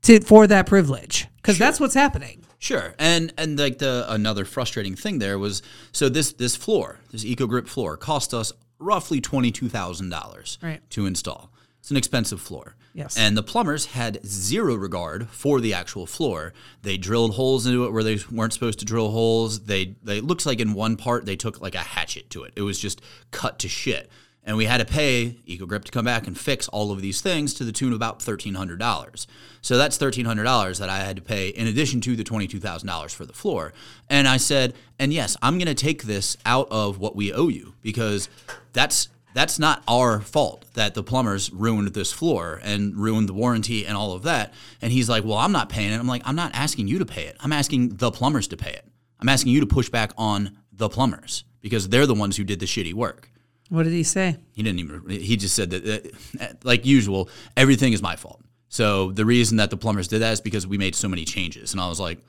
to 0.02 0.20
for 0.22 0.48
that 0.48 0.66
privilege 0.66 1.28
because 1.38 1.58
that's 1.58 1.80
what's 1.80 1.94
happening 1.94 2.38
Sure, 2.60 2.94
and 3.00 3.34
and 3.40 3.58
like 3.58 3.80
the 3.80 4.06
another 4.08 4.46
frustrating 4.46 4.96
thing 4.96 5.18
there 5.18 5.40
was 5.40 5.64
so 5.92 6.10
this 6.10 6.34
this 6.34 6.56
floor, 6.56 7.00
this 7.12 7.26
Eco 7.26 7.48
Grip 7.48 7.68
floor, 7.68 7.98
cost 7.98 8.36
us 8.36 8.54
roughly 8.78 9.20
twenty 9.20 9.50
two 9.52 9.68
thousand 9.68 10.10
dollars 10.12 10.60
Right. 10.62 10.80
to 10.92 11.08
install. 11.08 11.52
It's 11.80 11.90
an 11.90 11.98
expensive 11.98 12.40
floor. 12.40 12.76
Yes. 12.94 13.18
And 13.18 13.38
the 13.38 13.44
plumbers 13.44 13.88
had 13.88 14.26
zero 14.26 14.76
regard 14.76 15.30
for 15.30 15.62
the 15.62 15.74
actual 15.74 16.06
floor. 16.06 16.54
They 16.82 16.98
drilled 16.98 17.36
holes 17.36 17.66
into 17.66 17.86
it 17.86 17.94
where 17.94 18.04
they 18.04 18.20
weren't 18.30 18.54
supposed 18.54 18.80
to 18.80 18.86
drill 18.86 19.12
holes. 19.12 19.62
They 19.62 19.96
they 20.04 20.22
looks 20.22 20.46
like 20.46 20.60
in 20.60 20.74
one 20.74 20.98
part 20.98 21.26
they 21.26 21.36
took 21.36 21.62
like 21.62 21.76
a 21.76 21.80
hatchet 21.80 22.30
to 22.32 22.44
it. 22.44 22.54
It 22.56 22.62
was 22.62 22.80
just 22.80 23.02
cut 23.32 23.60
to 23.60 23.70
shit. 23.70 24.10
And 24.44 24.58
we 24.58 24.66
had 24.66 24.80
to 24.80 24.86
pay 24.86 25.38
EcoGrip 25.48 25.84
to 25.84 25.92
come 25.92 26.06
back 26.06 26.26
and 26.26 26.36
fix 26.36 26.68
all 26.70 26.92
of 26.92 27.00
these 27.00 27.22
things 27.22 27.54
to 27.54 27.64
the 27.64 27.72
tune 27.72 27.90
of 27.90 27.96
about 27.96 28.22
thirteen 28.22 28.56
hundred 28.56 28.80
dollars. 28.80 29.28
So 29.62 29.78
that's 29.78 29.98
thirteen 29.98 30.26
hundred 30.26 30.46
dollars 30.46 30.80
that 30.80 30.90
I 30.90 30.98
had 30.98 31.16
to 31.18 31.22
pay 31.22 31.50
in 31.50 31.68
addition 31.68 32.02
to 32.02 32.16
the 32.16 32.24
twenty 32.24 32.48
two 32.48 32.60
thousand 32.60 32.88
dollars 32.88 33.14
for 33.14 33.26
the 33.26 33.34
floor. 33.34 33.72
And 34.10 34.28
I 34.28 34.38
said, 34.38 34.74
and 34.98 35.14
yes, 35.14 35.38
I'm 35.42 35.60
going 35.60 35.68
to 35.68 35.76
take 35.76 36.04
this 36.04 36.38
out 36.46 36.68
of 36.72 36.98
what 36.98 37.16
we 37.16 37.32
owe 37.32 37.50
you 37.50 37.76
because 37.84 38.30
that's 38.74 39.10
that's 39.34 39.60
not 39.60 39.84
our 39.88 40.20
fault 40.22 40.66
that 40.74 40.94
the 40.94 41.04
plumbers 41.04 41.52
ruined 41.52 41.88
this 41.90 42.12
floor 42.12 42.60
and 42.64 42.96
ruined 42.96 43.30
the 43.30 43.34
warranty 43.34 43.86
and 43.86 43.96
all 43.96 44.14
of 44.14 44.24
that. 44.24 44.54
And 44.82 44.92
he's 44.92 45.10
like, 45.10 45.24
Well, 45.24 45.38
I'm 45.38 45.52
not 45.52 45.70
paying 45.70 45.92
it. 45.92 46.00
I'm 46.00 46.08
like, 46.08 46.24
I'm 46.26 46.36
not 46.36 46.54
asking 46.54 46.88
you 46.88 47.00
to 47.00 47.06
pay 47.06 47.26
it. 47.26 47.38
I'm 47.40 47.54
asking 47.54 47.96
the 47.98 48.12
plumbers 48.12 48.48
to 48.50 48.58
pay 48.58 48.72
it. 48.72 48.86
I'm 49.20 49.30
asking 49.30 49.54
you 49.54 49.60
to 49.62 49.68
push 49.68 49.90
back 49.90 50.12
on 50.18 50.58
the 50.72 50.90
plumbers 50.90 51.44
because 51.62 51.90
they're 51.90 52.08
the 52.08 52.16
ones 52.16 52.38
who 52.38 52.44
did 52.44 52.60
the 52.60 52.66
shitty 52.66 52.94
work. 52.94 53.30
what 53.70 53.84
did 53.84 53.94
he 53.94 54.04
say 54.04 54.38
He 54.54 54.64
didn't 54.64 54.80
even, 54.80 55.08
he 55.10 55.38
just 55.38 55.56
said 55.56 55.70
that, 55.70 56.14
uh, 56.40 56.48
like 56.64 56.86
usual, 56.86 57.30
everything 57.56 57.94
is 57.94 58.02
my 58.02 58.16
fault. 58.16 58.42
So 58.70 59.12
the 59.12 59.26
reason 59.26 59.58
that 59.58 59.70
the 59.70 59.78
plumbers 59.78 60.08
did 60.08 60.20
that 60.20 60.32
is 60.34 60.42
because 60.42 60.66
we 60.66 60.78
made 60.78 60.96
so 60.96 61.08
many 61.08 61.26
changes. 61.26 61.74
And 61.74 61.82
I 61.82 61.88
was 61.90 62.00
like, 62.00 62.20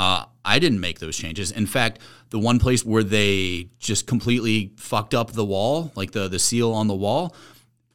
uh, 0.00 0.24
I 0.46 0.58
didn't 0.58 0.80
make 0.80 0.98
those 0.98 1.14
changes. 1.14 1.52
In 1.52 1.66
fact, 1.66 1.98
the 2.30 2.38
one 2.38 2.58
place 2.58 2.86
where 2.86 3.02
they 3.02 3.68
just 3.78 4.06
completely 4.06 4.72
fucked 4.78 5.12
up 5.12 5.32
the 5.32 5.44
wall, 5.44 5.92
like 5.94 6.12
the, 6.12 6.26
the 6.26 6.38
seal 6.38 6.72
on 6.72 6.86
the 6.86 6.94
wall, 6.94 7.36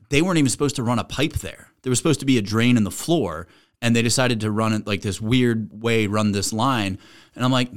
they 0.10 0.22
weren't 0.22 0.38
even 0.38 0.52
supposed 0.52 0.76
to 0.76 0.84
run 0.84 1.00
a 1.00 1.04
pipe 1.04 1.34
there. 1.34 1.72
There 1.82 1.90
was 1.90 1.98
supposed 1.98 2.20
to 2.20 2.28
be 2.28 2.38
a 2.38 2.44
drain 2.44 2.78
in 2.78 2.84
the 2.84 2.92
floor, 2.92 3.48
and 3.82 3.96
they 3.96 4.04
decided 4.04 4.42
to 4.42 4.52
run 4.52 4.72
it 4.74 4.86
like 4.86 5.02
this 5.02 5.20
weird 5.20 5.82
way, 5.82 6.06
run 6.06 6.32
this 6.32 6.54
line. 6.54 7.00
And 7.34 7.44
I'm 7.44 7.52
like, 7.52 7.72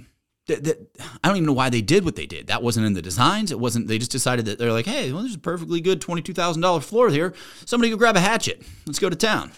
th- 0.47 0.63
th- 0.63 0.77
I 1.25 1.29
don't 1.29 1.39
even 1.39 1.47
know 1.47 1.55
why 1.55 1.71
they 1.71 1.81
did 1.81 2.05
what 2.05 2.17
they 2.17 2.27
did. 2.27 2.49
That 2.49 2.63
wasn't 2.63 2.85
in 2.85 2.93
the 2.93 3.01
designs. 3.01 3.51
It 3.51 3.59
wasn't. 3.59 3.89
They 3.89 3.97
just 3.97 4.13
decided 4.13 4.45
that 4.45 4.59
they're 4.59 4.75
like, 4.75 4.85
hey, 4.85 5.11
well, 5.11 5.23
there's 5.23 5.37
a 5.37 5.39
perfectly 5.39 5.81
good 5.81 6.03
twenty-two 6.03 6.35
thousand 6.35 6.61
dollar 6.61 6.81
floor 6.81 7.09
here. 7.09 7.33
Somebody 7.65 7.89
go 7.89 7.97
grab 7.97 8.17
a 8.17 8.21
hatchet. 8.21 8.61
Let's 8.85 8.99
go 8.99 9.09
to 9.09 9.17
town. 9.17 9.53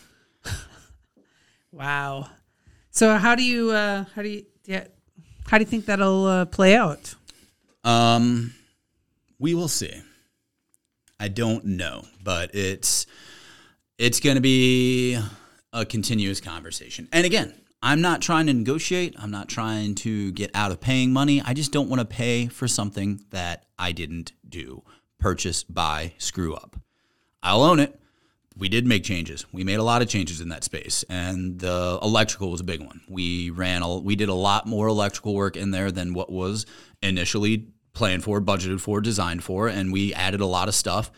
wow 1.73 2.29
so 2.91 3.17
how 3.17 3.35
do 3.35 3.43
you 3.43 3.71
uh 3.71 4.05
how 4.15 4.23
do 4.23 4.29
you 4.29 4.45
yeah 4.65 4.85
how 5.49 5.59
do 5.59 5.63
you 5.63 5.71
think 5.71 5.87
that'll 5.87 6.27
uh, 6.27 6.45
play 6.45 6.77
out 6.77 7.15
Um, 7.85 8.55
we 9.39 9.55
will 9.55 9.69
see. 9.69 10.03
I 11.19 11.29
don't 11.29 11.65
know, 11.65 12.05
but 12.23 12.55
it's 12.55 13.07
it's 13.99 14.21
going 14.21 14.37
to 14.37 14.41
be 14.43 15.19
a 15.73 15.85
continuous 15.85 16.41
conversation. 16.41 17.09
And 17.13 17.27
again, 17.27 17.55
I'm 17.83 18.01
not 18.01 18.23
trying 18.23 18.47
to 18.47 18.53
negotiate. 18.53 19.15
I'm 19.19 19.31
not 19.31 19.49
trying 19.49 19.95
to 19.97 20.33
get 20.33 20.51
out 20.55 20.71
of 20.71 20.81
paying 20.81 21.13
money. 21.13 21.43
I 21.45 21.55
just 21.55 21.73
don't 21.73 21.89
want 21.89 22.01
to 22.01 22.07
pay 22.07 22.47
for 22.47 22.69
something 22.69 23.25
that 23.31 23.67
I 23.79 23.93
didn't 23.93 24.33
do. 24.49 24.83
Purchase, 25.19 25.65
buy, 25.65 26.15
screw 26.19 26.55
up. 26.55 26.77
I'll 27.43 27.63
own 27.63 27.81
it. 27.81 27.99
We 28.57 28.69
did 28.69 28.87
make 28.87 29.05
changes. 29.05 29.47
We 29.53 29.65
made 29.65 29.79
a 29.79 29.83
lot 29.83 30.03
of 30.03 30.09
changes 30.09 30.41
in 30.41 30.49
that 30.49 30.65
space, 30.65 31.05
and 31.09 31.59
the 31.59 31.99
electrical 32.03 32.51
was 32.51 32.61
a 32.61 32.65
big 32.65 32.81
one. 32.81 33.01
We 33.09 33.51
ran, 33.51 33.83
a, 33.83 33.99
we 33.99 34.17
did 34.17 34.29
a 34.29 34.35
lot 34.35 34.67
more 34.67 34.89
electrical 34.89 35.35
work 35.35 35.57
in 35.57 35.71
there 35.71 35.91
than 35.91 36.15
what 36.15 36.31
was 36.31 36.67
initially 37.01 37.69
planned 37.93 38.25
for, 38.25 38.41
budgeted 38.41 38.81
for, 38.81 39.01
designed 39.01 39.45
for, 39.45 39.69
and 39.69 39.93
we 39.93 40.13
added 40.15 40.41
a 40.41 40.47
lot 40.47 40.69
of 40.69 40.75
stuff. 40.75 41.11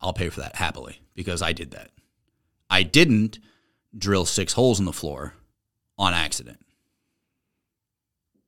I'll 0.00 0.12
pay 0.12 0.28
for 0.28 0.40
that 0.40 0.56
happily 0.56 1.00
because 1.14 1.40
I 1.40 1.52
did 1.52 1.70
that. 1.70 1.90
I 2.68 2.82
didn't 2.82 3.38
drill 3.96 4.24
six 4.24 4.52
holes 4.52 4.78
in 4.78 4.84
the 4.84 4.92
floor 4.92 5.34
on 5.98 6.12
accident. 6.14 6.58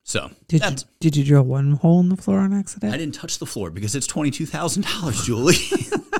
So 0.03 0.31
did 0.47 0.65
you 0.65 0.77
did 1.01 1.17
you 1.17 1.25
drill 1.25 1.43
one 1.43 1.73
hole 1.73 2.01
in 2.01 2.09
the 2.09 2.17
floor 2.17 2.39
on 2.39 2.55
accident 2.55 2.95
I 2.95 2.97
didn't 2.97 3.15
touch 3.15 3.39
the 3.39 3.47
floor 3.47 3.71
because 3.71 3.95
it's 3.95 4.07
twenty 4.07 4.31
two 4.31 4.47
thousand 4.47 4.85
dollars, 4.87 5.25
Julie. 5.27 5.57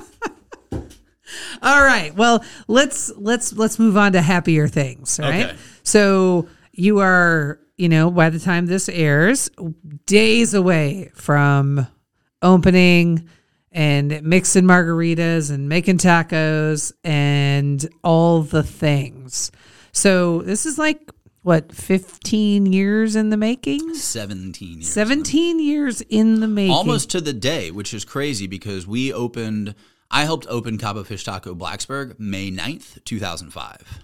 All 1.61 1.83
right. 1.83 2.15
Well, 2.15 2.43
let's 2.67 3.11
let's 3.17 3.53
let's 3.53 3.79
move 3.79 3.97
on 3.97 4.13
to 4.13 4.21
happier 4.21 4.67
things. 4.67 5.19
All 5.19 5.29
right. 5.29 5.47
Okay. 5.47 5.57
So 5.83 6.47
you 6.71 6.99
are, 6.99 7.59
you 7.77 7.89
know, 7.89 8.09
by 8.11 8.29
the 8.29 8.39
time 8.39 8.65
this 8.65 8.89
airs, 8.89 9.49
days 10.05 10.53
away 10.53 11.11
from 11.13 11.87
opening 12.41 13.27
and 13.71 14.23
mixing 14.23 14.63
margaritas 14.63 15.51
and 15.51 15.69
making 15.69 15.97
tacos 15.97 16.91
and 17.03 17.87
all 18.03 18.41
the 18.41 18.63
things. 18.63 19.51
So 19.91 20.41
this 20.41 20.65
is 20.65 20.77
like 20.77 21.11
what, 21.41 21.71
15 21.73 22.65
years 22.65 23.15
in 23.15 23.29
the 23.29 23.37
making? 23.37 23.95
Seventeen 23.95 24.79
years. 24.79 24.89
17 24.89 25.59
years 25.59 26.01
in 26.01 26.41
the 26.41 26.47
making. 26.47 26.73
almost 26.73 27.09
to 27.11 27.21
the 27.21 27.33
day, 27.33 27.71
which 27.71 27.93
is 27.93 28.03
crazy 28.05 28.45
because 28.47 28.85
we 28.85 29.13
opened. 29.13 29.75
I 30.11 30.23
helped 30.25 30.47
open 30.47 30.77
Cabo 30.77 31.03
Fish 31.03 31.23
Taco 31.23 31.53
Blacksburg 31.53 32.19
May 32.19 32.51
9th, 32.51 33.03
2005. 33.03 33.99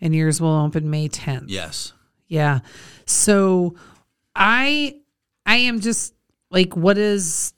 And 0.00 0.14
yours 0.14 0.40
will 0.40 0.56
open 0.56 0.88
May 0.88 1.08
10th. 1.08 1.44
Yes. 1.48 1.92
Yeah. 2.26 2.60
So 3.04 3.74
I 4.34 4.96
I 5.44 5.56
am 5.56 5.80
just 5.80 6.14
like 6.50 6.76
what 6.76 6.96
is 6.96 7.52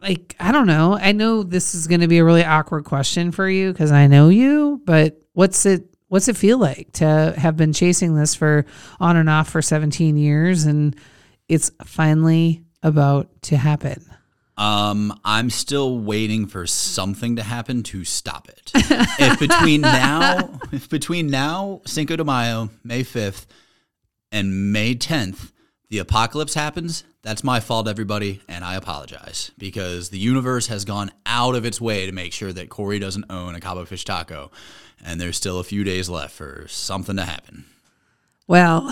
like 0.00 0.34
I 0.40 0.52
don't 0.52 0.66
know. 0.66 0.96
I 0.98 1.12
know 1.12 1.42
this 1.42 1.74
is 1.74 1.86
going 1.86 2.00
to 2.00 2.08
be 2.08 2.18
a 2.18 2.24
really 2.24 2.44
awkward 2.44 2.84
question 2.84 3.32
for 3.32 3.48
you 3.48 3.74
cuz 3.74 3.92
I 3.92 4.06
know 4.06 4.28
you, 4.28 4.80
but 4.86 5.20
what's 5.32 5.66
it 5.66 5.94
what's 6.08 6.28
it 6.28 6.36
feel 6.36 6.58
like 6.58 6.92
to 6.92 7.34
have 7.36 7.56
been 7.56 7.72
chasing 7.72 8.14
this 8.14 8.34
for 8.34 8.64
on 9.00 9.16
and 9.16 9.28
off 9.28 9.50
for 9.50 9.60
17 9.60 10.16
years 10.16 10.64
and 10.64 10.96
it's 11.48 11.70
finally 11.84 12.62
about 12.82 13.30
to 13.42 13.56
happen. 13.56 14.04
Um, 14.56 15.18
I'm 15.24 15.50
still 15.50 15.98
waiting 15.98 16.46
for 16.46 16.66
something 16.66 17.36
to 17.36 17.42
happen 17.42 17.82
to 17.84 18.04
stop 18.04 18.48
it. 18.48 18.72
if 18.74 19.38
between 19.38 19.82
now, 19.82 20.58
if 20.72 20.88
between 20.88 21.28
now, 21.28 21.82
Cinco 21.84 22.16
de 22.16 22.24
Mayo, 22.24 22.70
May 22.82 23.02
5th, 23.02 23.46
and 24.32 24.72
May 24.72 24.94
10th, 24.94 25.52
the 25.88 25.98
apocalypse 25.98 26.54
happens, 26.54 27.04
that's 27.22 27.44
my 27.44 27.60
fault, 27.60 27.86
everybody, 27.88 28.40
and 28.48 28.64
I 28.64 28.76
apologize 28.76 29.50
because 29.58 30.10
the 30.10 30.18
universe 30.18 30.68
has 30.68 30.84
gone 30.84 31.10
out 31.26 31.54
of 31.54 31.64
its 31.64 31.80
way 31.80 32.06
to 32.06 32.12
make 32.12 32.32
sure 32.32 32.52
that 32.52 32.70
Corey 32.70 32.98
doesn't 32.98 33.26
own 33.30 33.54
a 33.54 33.60
Cabo 33.60 33.84
Fish 33.84 34.04
Taco, 34.04 34.50
and 35.04 35.20
there's 35.20 35.36
still 35.36 35.58
a 35.58 35.64
few 35.64 35.84
days 35.84 36.08
left 36.08 36.34
for 36.34 36.66
something 36.68 37.16
to 37.16 37.24
happen. 37.24 37.66
Well, 38.48 38.88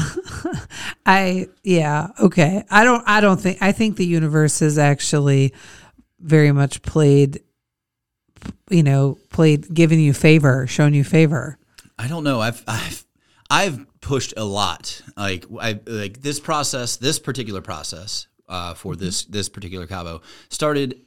I 1.06 1.48
yeah, 1.62 2.08
okay. 2.20 2.64
I 2.70 2.84
don't 2.84 3.04
I 3.06 3.20
don't 3.20 3.40
think 3.40 3.58
I 3.60 3.72
think 3.72 3.96
the 3.96 4.06
universe 4.06 4.60
has 4.60 4.78
actually 4.78 5.54
very 6.18 6.52
much 6.52 6.82
played 6.82 7.40
you 8.70 8.82
know, 8.82 9.18
played 9.30 9.72
given 9.72 9.98
you 9.98 10.12
favor, 10.12 10.66
shown 10.66 10.94
you 10.94 11.04
favor. 11.04 11.58
I 11.98 12.08
don't 12.08 12.24
know. 12.24 12.40
I've 12.40 12.62
I've 12.66 13.04
I've 13.50 13.86
pushed 14.00 14.34
a 14.36 14.44
lot. 14.44 15.00
Like 15.16 15.46
I 15.60 15.80
like 15.86 16.20
this 16.20 16.40
process, 16.40 16.96
this 16.96 17.18
particular 17.18 17.60
process 17.60 18.26
uh, 18.48 18.74
for 18.74 18.92
mm-hmm. 18.92 19.04
this 19.04 19.24
this 19.24 19.48
particular 19.48 19.86
Cabo 19.86 20.22
started 20.48 21.00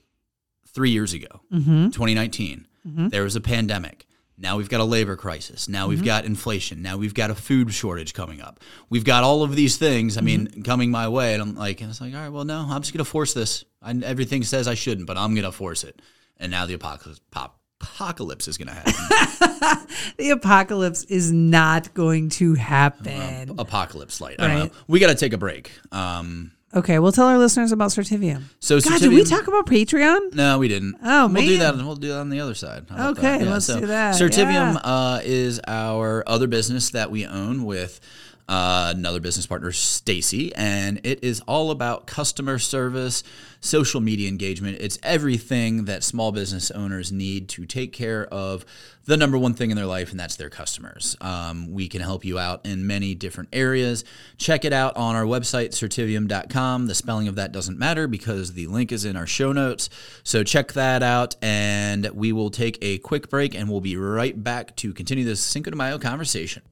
three 0.67 0.91
years 0.91 1.13
ago, 1.13 1.41
mm-hmm. 1.51 1.89
2019. 1.89 2.67
Mm-hmm. 2.87 3.09
There 3.09 3.23
was 3.23 3.35
a 3.35 3.41
pandemic. 3.41 4.05
Now 4.37 4.57
we've 4.57 4.69
got 4.69 4.81
a 4.81 4.83
labor 4.83 5.15
crisis. 5.15 5.67
Now 5.67 5.87
we've 5.87 5.99
mm-hmm. 5.99 6.05
got 6.05 6.25
inflation. 6.25 6.81
Now 6.81 6.97
we've 6.97 7.13
got 7.13 7.31
a 7.31 7.35
food 7.35 7.73
shortage 7.73 8.13
coming 8.13 8.39
up. 8.39 8.59
We've 8.89 9.03
got 9.03 9.23
all 9.23 9.41
of 9.41 9.55
these 9.55 9.77
things. 9.77 10.17
I 10.17 10.21
mean, 10.21 10.47
mm-hmm. 10.47 10.61
coming 10.61 10.91
my 10.91 11.07
way, 11.07 11.33
and 11.33 11.41
I'm 11.41 11.55
like, 11.55 11.81
and 11.81 11.89
it's 11.89 11.99
like, 11.99 12.13
all 12.13 12.19
right, 12.19 12.29
well, 12.29 12.45
no, 12.45 12.67
I'm 12.69 12.81
just 12.81 12.93
gonna 12.93 13.03
force 13.05 13.33
this. 13.33 13.65
I, 13.81 13.91
everything 14.03 14.43
says 14.43 14.67
I 14.67 14.75
shouldn't, 14.75 15.07
but 15.07 15.17
I'm 15.17 15.33
gonna 15.33 15.51
force 15.51 15.83
it. 15.83 16.01
And 16.37 16.51
now 16.51 16.67
the 16.67 16.75
apocalypse, 16.75 17.19
pop, 17.31 17.59
apocalypse 17.81 18.47
is 18.47 18.57
gonna 18.57 18.73
happen. 18.73 18.93
The 20.17 20.31
apocalypse 20.31 21.03
is 21.05 21.31
not 21.31 21.93
going 21.93 22.29
to 22.29 22.53
uh, 22.53 22.55
happen. 22.55 23.55
apocalypse 23.59 24.19
light. 24.19 24.37
I 24.39 24.47
don't 24.47 24.59
know. 24.59 24.69
We 24.87 24.99
got 24.99 25.07
to 25.07 25.15
take 25.15 25.33
a 25.33 25.37
break. 25.37 25.71
Um, 25.91 26.51
Okay, 26.75 26.99
we'll 26.99 27.13
tell 27.13 27.27
our 27.27 27.37
listeners 27.37 27.71
about 27.71 27.91
Certivium. 27.91 28.43
so 28.59 28.79
God, 28.81 28.99
did 28.99 29.09
we 29.11 29.23
talk 29.23 29.47
about 29.47 29.65
Patreon? 29.67 30.33
No, 30.35 30.59
we 30.59 30.67
didn't. 30.67 30.95
Oh, 31.01 31.27
we'll 31.27 31.41
do 31.45 31.57
man. 31.57 31.77
that. 31.77 31.85
We'll 31.85 31.95
do 31.95 32.09
that 32.09 32.19
on 32.19 32.29
the 32.29 32.41
other 32.41 32.55
side. 32.55 32.85
Okay, 32.91 33.37
that? 33.39 33.47
let's 33.47 33.67
do 33.67 33.85
that. 33.87 34.15
Certivium 34.15 34.73
Yeah. 34.73 34.79
uh, 34.83 35.21
is 35.23 35.61
our 35.65 36.23
other 36.27 36.47
business 36.47 36.89
that 36.91 37.09
we 37.09 37.25
own 37.25 37.63
with 37.63 38.01
uh, 38.47 38.93
another 38.95 39.19
business 39.19 39.45
partner, 39.45 39.71
Stacy, 39.71 40.55
and 40.55 41.01
it 41.03 41.23
is 41.23 41.41
all 41.41 41.69
about 41.69 42.07
customer 42.07 42.57
service, 42.57 43.23
social 43.59 43.99
media 43.99 44.29
engagement. 44.29 44.77
It's 44.79 44.97
everything 45.03 45.85
that 45.85 46.03
small 46.03 46.31
business 46.31 46.71
owners 46.71 47.11
need 47.11 47.49
to 47.49 47.65
take 47.65 47.91
care 47.91 48.25
of 48.25 48.65
the 49.03 49.17
number 49.17 49.37
one 49.37 49.53
thing 49.53 49.69
in 49.69 49.75
their 49.75 49.85
life, 49.85 50.11
and 50.11 50.19
that's 50.19 50.37
their 50.37 50.49
customers. 50.49 51.17
Um, 51.19 51.71
we 51.71 51.89
can 51.89 52.01
help 52.01 52.23
you 52.23 52.39
out 52.39 52.65
in 52.65 52.87
many 52.87 53.15
different 53.15 53.49
areas. 53.51 54.05
Check 54.37 54.63
it 54.63 54.73
out 54.73 54.95
on 54.95 55.15
our 55.15 55.23
website, 55.23 55.69
certivium.com. 55.69 56.87
The 56.87 56.95
spelling 56.95 57.27
of 57.27 57.35
that 57.35 57.51
doesn't 57.51 57.77
matter 57.77 58.07
because 58.07 58.53
the 58.53 58.67
link 58.67 58.91
is 58.93 59.03
in 59.03 59.17
our 59.17 59.27
show 59.27 59.51
notes. 59.51 59.89
So 60.23 60.43
check 60.43 60.73
that 60.73 61.03
out, 61.03 61.35
and 61.41 62.09
we 62.11 62.31
will 62.31 62.49
take 62.49 62.77
a 62.81 62.97
quick 62.99 63.29
break, 63.29 63.55
and 63.55 63.69
we'll 63.69 63.81
be 63.81 63.97
right 63.97 64.41
back 64.41 64.75
to 64.77 64.93
continue 64.93 65.25
this 65.25 65.41
Cinco 65.41 65.71
de 65.71 65.77
Mayo 65.77 65.97
conversation. 65.97 66.63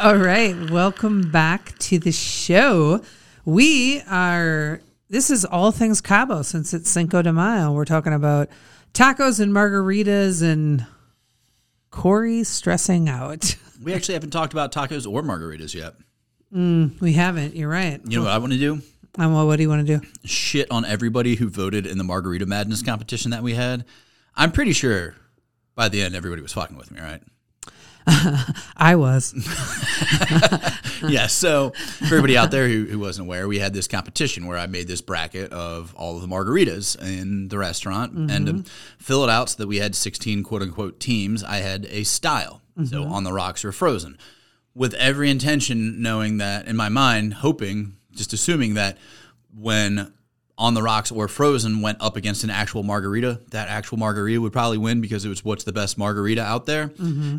All 0.00 0.16
right, 0.16 0.70
welcome 0.70 1.30
back 1.30 1.78
to 1.78 2.00
the 2.00 2.10
show. 2.10 3.00
We 3.44 4.00
are. 4.02 4.80
This 5.08 5.30
is 5.30 5.44
all 5.44 5.70
things 5.70 6.00
Cabo 6.00 6.42
since 6.42 6.74
it's 6.74 6.90
Cinco 6.90 7.22
de 7.22 7.32
Mayo. 7.32 7.70
We're 7.72 7.84
talking 7.84 8.12
about 8.12 8.48
tacos 8.92 9.38
and 9.38 9.52
margaritas 9.52 10.42
and 10.42 10.84
Corey 11.90 12.42
stressing 12.42 13.08
out. 13.08 13.56
We 13.82 13.92
actually 13.92 14.14
haven't 14.14 14.30
talked 14.30 14.52
about 14.52 14.72
tacos 14.72 15.06
or 15.06 15.22
margaritas 15.22 15.74
yet. 15.74 15.94
We 16.50 17.12
haven't. 17.12 17.54
You're 17.54 17.68
right. 17.68 18.00
You 18.04 18.18
know 18.18 18.24
what 18.24 18.32
I 18.32 18.38
want 18.38 18.52
to 18.52 18.58
do? 18.58 18.80
Um, 19.16 19.34
well, 19.34 19.46
what 19.46 19.56
do 19.56 19.62
you 19.62 19.68
want 19.68 19.86
to 19.86 19.98
do? 19.98 20.06
Shit 20.24 20.70
on 20.70 20.84
everybody 20.84 21.36
who 21.36 21.48
voted 21.48 21.86
in 21.86 21.98
the 21.98 22.04
Margarita 22.04 22.46
Madness 22.46 22.82
competition 22.82 23.30
that 23.30 23.42
we 23.42 23.54
had. 23.54 23.84
I'm 24.34 24.50
pretty 24.50 24.72
sure 24.72 25.14
by 25.74 25.88
the 25.88 26.02
end 26.02 26.16
everybody 26.16 26.42
was 26.42 26.52
fucking 26.52 26.76
with 26.76 26.90
me, 26.90 27.00
right? 27.00 27.22
I 28.76 28.96
was. 28.96 29.34
yeah. 31.08 31.26
So 31.26 31.70
for 31.70 32.04
everybody 32.06 32.36
out 32.36 32.50
there 32.50 32.68
who, 32.68 32.84
who 32.84 32.98
wasn't 32.98 33.26
aware, 33.26 33.48
we 33.48 33.58
had 33.58 33.72
this 33.72 33.88
competition 33.88 34.46
where 34.46 34.58
I 34.58 34.66
made 34.66 34.88
this 34.88 35.00
bracket 35.00 35.52
of 35.52 35.94
all 35.94 36.16
of 36.16 36.22
the 36.22 36.28
margaritas 36.28 37.00
in 37.00 37.48
the 37.48 37.58
restaurant, 37.58 38.12
and 38.12 38.46
to 38.46 38.52
mm-hmm. 38.52 38.60
fill 38.98 39.24
it 39.24 39.30
out 39.30 39.50
so 39.50 39.56
that 39.58 39.68
we 39.68 39.78
had 39.78 39.94
16 39.94 40.42
quote 40.42 40.62
unquote 40.62 41.00
teams, 41.00 41.42
I 41.42 41.56
had 41.56 41.86
a 41.86 42.04
style. 42.04 42.60
So 42.84 43.02
mm-hmm. 43.02 43.12
on 43.12 43.22
the 43.22 43.32
rocks 43.32 43.64
or 43.64 43.70
frozen, 43.70 44.18
with 44.74 44.94
every 44.94 45.30
intention 45.30 46.02
knowing 46.02 46.38
that 46.38 46.66
in 46.66 46.74
my 46.74 46.88
mind, 46.88 47.34
hoping, 47.34 47.96
just 48.10 48.32
assuming 48.32 48.74
that 48.74 48.98
when 49.56 50.12
on 50.56 50.74
the 50.74 50.82
rocks 50.82 51.10
or 51.10 51.26
frozen 51.26 51.80
went 51.82 52.00
up 52.00 52.16
against 52.16 52.44
an 52.44 52.50
actual 52.50 52.84
margarita, 52.84 53.40
that 53.50 53.68
actual 53.68 53.98
margarita 53.98 54.40
would 54.40 54.52
probably 54.52 54.78
win 54.78 55.00
because 55.00 55.24
it 55.24 55.28
was 55.28 55.44
what's 55.44 55.64
the 55.64 55.72
best 55.72 55.98
margarita 55.98 56.40
out 56.40 56.64
there. 56.66 56.92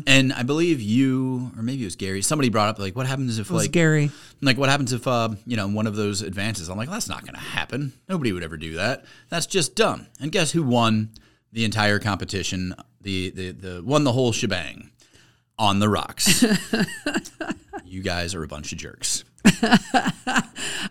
And 0.06 0.32
I 0.34 0.42
believe 0.42 0.82
you, 0.82 1.50
or 1.56 1.62
maybe 1.62 1.82
it 1.82 1.86
was 1.86 1.96
Gary, 1.96 2.20
somebody 2.20 2.50
brought 2.50 2.68
up 2.68 2.78
like, 2.78 2.94
what 2.94 3.06
happens 3.06 3.38
if 3.38 3.50
like 3.50 3.72
Gary. 3.72 4.10
like 4.42 4.58
what 4.58 4.68
happens 4.68 4.92
if 4.92 5.06
uh, 5.06 5.30
you 5.46 5.56
know 5.56 5.66
one 5.66 5.86
of 5.86 5.96
those 5.96 6.20
advances? 6.20 6.68
I'm 6.68 6.76
like, 6.76 6.90
that's 6.90 7.08
not 7.08 7.22
going 7.22 7.34
to 7.34 7.40
happen. 7.40 7.94
Nobody 8.08 8.32
would 8.32 8.42
ever 8.42 8.58
do 8.58 8.74
that. 8.74 9.06
That's 9.30 9.46
just 9.46 9.74
dumb. 9.74 10.06
And 10.20 10.30
guess 10.30 10.52
who 10.52 10.62
won 10.62 11.10
the 11.52 11.64
entire 11.64 11.98
competition? 11.98 12.74
The 13.00 13.30
the 13.30 13.50
the 13.52 13.82
won 13.82 14.04
the 14.04 14.12
whole 14.12 14.32
shebang 14.32 14.90
on 15.58 15.78
the 15.78 15.88
rocks. 15.88 16.44
you 17.86 18.02
guys 18.02 18.34
are 18.34 18.42
a 18.42 18.48
bunch 18.48 18.72
of 18.72 18.78
jerks. 18.78 19.24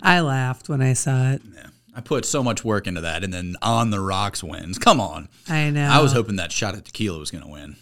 I 0.01 0.22
laughed 0.22 0.70
when 0.70 0.82
I 0.82 0.94
saw 0.94 1.34
it. 1.34 1.41
Yeah. 1.53 1.67
I 1.96 2.02
put 2.02 2.25
so 2.25 2.44
much 2.44 2.64
work 2.64 2.88
into 2.88 3.02
that, 3.02 3.24
and 3.24 3.34
then 3.34 3.56
on 3.62 3.90
the 3.90 4.02
rocks 4.02 4.44
wins. 4.44 4.78
Come 4.78 5.00
on. 5.00 5.30
I 5.48 5.70
know. 5.70 5.88
I 5.88 6.02
was 6.02 6.12
hoping 6.12 6.36
that 6.36 6.52
shot 6.52 6.75
at 6.75 6.84
tequila 6.86 7.18
was 7.20 7.32
going 7.32 7.44
to 7.44 7.50
win. 7.50 7.78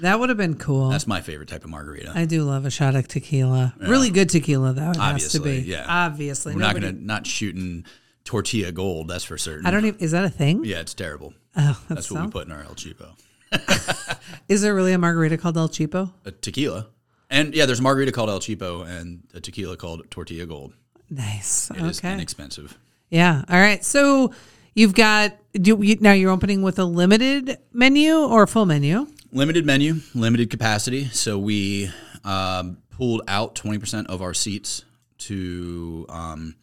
that 0.00 0.18
would 0.18 0.28
have 0.30 0.38
been 0.38 0.56
cool. 0.56 0.90
That's 0.90 1.06
my 1.06 1.20
favorite 1.20 1.48
type 1.48 1.62
of 1.64 1.70
margarita. 1.70 2.12
I 2.14 2.24
do 2.24 2.42
love 2.42 2.66
a 2.66 2.70
shot 2.70 2.96
of 2.96 3.06
tequila. 3.06 3.74
Really 3.78 4.10
good 4.10 4.28
tequila, 4.30 4.72
though. 4.72 4.90
It 4.90 4.96
has 4.96 4.96
to 4.96 5.02
Obviously, 5.02 5.60
be. 5.60 5.66
yeah. 5.68 5.86
Obviously, 5.88 6.54
We're 6.54 6.60
not 6.60 6.78
going 6.78 6.96
to 6.96 7.04
not 7.04 7.24
shooting 7.26 7.84
tortilla 8.24 8.72
gold. 8.72 9.08
That's 9.08 9.22
for 9.24 9.38
certain. 9.38 9.64
I 9.64 9.70
don't 9.70 9.84
even. 9.84 10.00
Is 10.00 10.10
that 10.10 10.24
a 10.24 10.30
thing? 10.30 10.64
Yeah, 10.64 10.80
it's 10.80 10.94
terrible. 10.94 11.32
Oh, 11.56 11.80
that's, 11.88 12.08
That's 12.08 12.10
what 12.10 12.24
we 12.24 12.30
put 12.32 12.46
in 12.46 12.52
our 12.52 12.62
El 12.64 12.74
Cheapo. 12.74 13.12
Is 14.48 14.60
there 14.62 14.74
really 14.74 14.92
a 14.92 14.98
margarita 14.98 15.38
called 15.38 15.56
El 15.56 15.68
Cheapo? 15.68 16.12
a 16.24 16.32
tequila. 16.32 16.88
And 17.30 17.54
yeah, 17.54 17.66
there's 17.66 17.78
a 17.80 17.82
margarita 17.82 18.12
called 18.12 18.28
El 18.28 18.40
Cheapo 18.40 18.86
and 18.86 19.22
a 19.34 19.40
tequila 19.40 19.76
called 19.76 20.10
Tortilla 20.10 20.46
Gold. 20.46 20.74
Nice. 21.10 21.70
It 21.70 21.78
is 21.78 22.00
okay. 22.00 22.12
inexpensive. 22.12 22.76
Yeah. 23.10 23.44
All 23.48 23.58
right. 23.58 23.84
So 23.84 24.32
you've 24.74 24.94
got 24.94 25.36
do 25.52 25.78
you, 25.82 25.96
now 26.00 26.12
you're 26.12 26.30
opening 26.30 26.62
with 26.62 26.78
a 26.78 26.84
limited 26.84 27.58
menu 27.72 28.16
or 28.16 28.44
a 28.44 28.48
full 28.48 28.66
menu. 28.66 29.06
Limited 29.32 29.66
menu, 29.66 30.00
limited 30.14 30.50
capacity. 30.50 31.06
So 31.06 31.38
we 31.38 31.90
um, 32.24 32.78
pulled 32.90 33.22
out 33.28 33.54
20% 33.54 34.06
of 34.06 34.22
our 34.22 34.34
seats 34.34 34.84
to 35.18 36.06
um, 36.08 36.56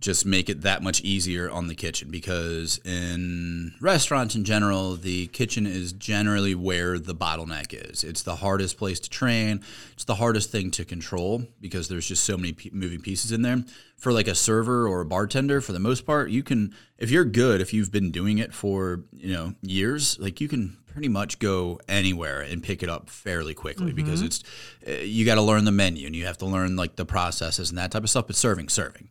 just 0.00 0.24
make 0.24 0.48
it 0.48 0.62
that 0.62 0.82
much 0.82 1.00
easier 1.00 1.50
on 1.50 1.66
the 1.66 1.74
kitchen 1.74 2.08
because 2.10 2.78
in 2.84 3.74
restaurants 3.80 4.36
in 4.36 4.44
general, 4.44 4.94
the 4.94 5.26
kitchen 5.28 5.66
is 5.66 5.92
generally 5.92 6.54
where 6.54 6.98
the 6.98 7.14
bottleneck 7.14 7.74
is. 7.74 8.04
It's 8.04 8.22
the 8.22 8.36
hardest 8.36 8.78
place 8.78 9.00
to 9.00 9.10
train. 9.10 9.60
It's 9.94 10.04
the 10.04 10.14
hardest 10.14 10.50
thing 10.52 10.70
to 10.72 10.84
control 10.84 11.42
because 11.60 11.88
there's 11.88 12.06
just 12.06 12.22
so 12.22 12.36
many 12.36 12.52
pe- 12.52 12.70
moving 12.72 13.00
pieces 13.00 13.32
in 13.32 13.42
there. 13.42 13.64
For 13.96 14.12
like 14.12 14.28
a 14.28 14.34
server 14.36 14.86
or 14.86 15.00
a 15.00 15.04
bartender, 15.04 15.60
for 15.60 15.72
the 15.72 15.80
most 15.80 16.06
part, 16.06 16.30
you 16.30 16.44
can 16.44 16.72
if 16.98 17.10
you're 17.10 17.24
good, 17.24 17.60
if 17.60 17.74
you've 17.74 17.90
been 17.90 18.12
doing 18.12 18.38
it 18.38 18.54
for 18.54 19.02
you 19.12 19.34
know 19.34 19.54
years, 19.62 20.16
like 20.20 20.40
you 20.40 20.46
can 20.46 20.76
pretty 20.86 21.08
much 21.08 21.40
go 21.40 21.80
anywhere 21.88 22.40
and 22.40 22.62
pick 22.62 22.84
it 22.84 22.88
up 22.88 23.10
fairly 23.10 23.54
quickly 23.54 23.92
because 23.92 24.22
it's 24.22 24.44
uh, 24.86 24.92
you 24.92 25.24
got 25.24 25.34
to 25.34 25.42
learn 25.42 25.64
the 25.64 25.72
menu 25.72 26.06
and 26.06 26.14
you 26.14 26.26
have 26.26 26.38
to 26.38 26.46
learn 26.46 26.76
like 26.76 26.94
the 26.94 27.04
processes 27.04 27.70
and 27.70 27.78
that 27.78 27.90
type 27.90 28.04
of 28.04 28.10
stuff. 28.10 28.28
But 28.28 28.36
serving, 28.36 28.68
serving 28.68 29.08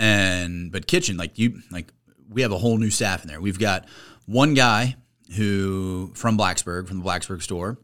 and 0.00 0.72
but 0.72 0.86
kitchen 0.86 1.18
like 1.18 1.38
you 1.38 1.60
like 1.70 1.92
we 2.28 2.42
have 2.42 2.50
a 2.50 2.58
whole 2.58 2.78
new 2.78 2.90
staff 2.90 3.22
in 3.22 3.28
there. 3.28 3.40
We've 3.40 3.58
got 3.58 3.86
one 4.26 4.54
guy 4.54 4.96
who 5.36 6.10
from 6.14 6.36
blacksburg 6.36 6.88
from 6.88 7.00
the 7.00 7.04
blacksburg 7.04 7.42
store 7.42 7.78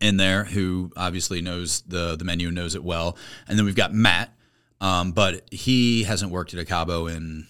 in 0.00 0.16
there 0.16 0.44
who 0.44 0.90
obviously 0.96 1.42
knows 1.42 1.82
the 1.82 2.16
the 2.16 2.24
menu 2.24 2.48
and 2.48 2.56
knows 2.56 2.74
it 2.74 2.82
well. 2.82 3.16
And 3.46 3.56
then 3.56 3.66
we've 3.66 3.76
got 3.76 3.92
matt 3.92 4.34
um, 4.80 5.12
but 5.12 5.42
he 5.52 6.04
hasn't 6.04 6.32
worked 6.32 6.54
at 6.54 6.60
a 6.60 6.64
cabo 6.64 7.06
in 7.06 7.46